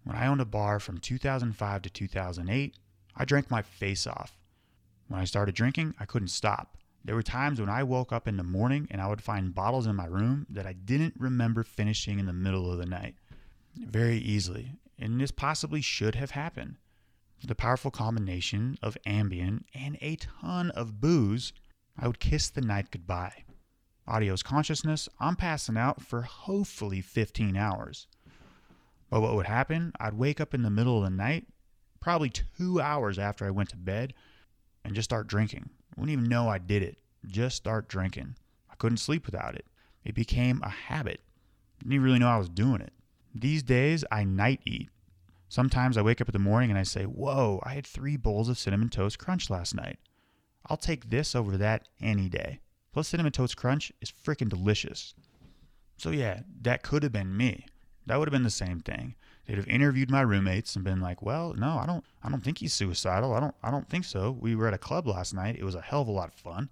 [0.04, 2.76] When I owned a bar from 2005 to 2008,
[3.16, 4.38] I drank my face off.
[5.08, 6.78] When I started drinking, I couldn't stop.
[7.04, 9.88] There were times when I woke up in the morning and I would find bottles
[9.88, 13.16] in my room that I didn't remember finishing in the middle of the night.
[13.76, 16.78] Very easily, and this possibly should have happened.
[17.44, 21.54] The powerful combination of Ambien and a ton of booze,
[21.98, 23.46] I would kiss the night goodbye.
[24.08, 28.08] Audio's consciousness, I'm passing out for hopefully 15 hours.
[29.10, 29.92] But what would happen?
[30.00, 31.48] I'd wake up in the middle of the night,
[32.00, 34.14] probably two hours after I went to bed,
[34.86, 35.70] and just start drinking.
[35.98, 37.00] I wouldn't even know I did it.
[37.26, 38.36] Just start drinking.
[38.70, 39.66] I couldn't sleep without it.
[40.04, 41.22] It became a habit.
[41.80, 42.94] Didn't even really know I was doing it.
[43.34, 44.90] These days, I night eat.
[45.52, 48.48] Sometimes I wake up in the morning and I say, Whoa, I had three bowls
[48.48, 50.00] of Cinnamon Toast Crunch last night.
[50.68, 52.62] I'll take this over that any day.
[52.94, 55.14] Plus, Cinnamon Toast Crunch is freaking delicious.
[55.98, 57.66] So, yeah, that could have been me.
[58.06, 59.16] That would have been the same thing.
[59.46, 62.60] They'd have interviewed my roommates and been like, "Well, no, I don't I don't think
[62.60, 63.34] he's suicidal.
[63.34, 64.32] I don't I don't think so.
[64.32, 65.58] We were at a club last night.
[65.58, 66.70] It was a hell of a lot of fun."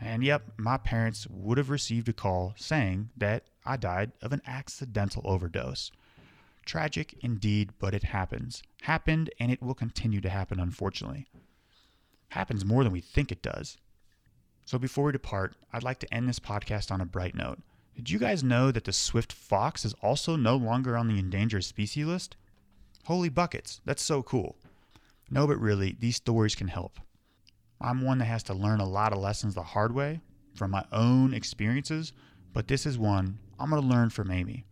[0.00, 4.40] And yep, my parents would have received a call saying that I died of an
[4.46, 5.90] accidental overdose.
[6.68, 8.62] Tragic indeed, but it happens.
[8.82, 11.26] Happened and it will continue to happen unfortunately.
[12.28, 13.78] Happens more than we think it does.
[14.66, 17.60] So before we depart, I'd like to end this podcast on a bright note.
[17.96, 21.64] Did you guys know that the swift fox is also no longer on the endangered
[21.64, 22.36] species list?
[23.06, 24.58] Holy buckets, that's so cool.
[25.30, 27.00] No, but really, these stories can help.
[27.80, 30.20] I'm one that has to learn a lot of lessons the hard way
[30.54, 32.12] from my own experiences,
[32.52, 34.66] but this is one I'm going to learn from Amy.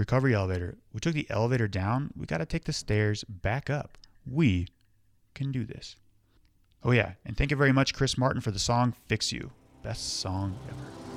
[0.00, 0.78] Recovery elevator.
[0.94, 3.98] We took the elevator down, we got to take the stairs back up.
[4.24, 4.68] We
[5.34, 5.96] can do this.
[6.82, 9.50] Oh, yeah, and thank you very much, Chris Martin, for the song Fix You.
[9.82, 11.09] Best song ever.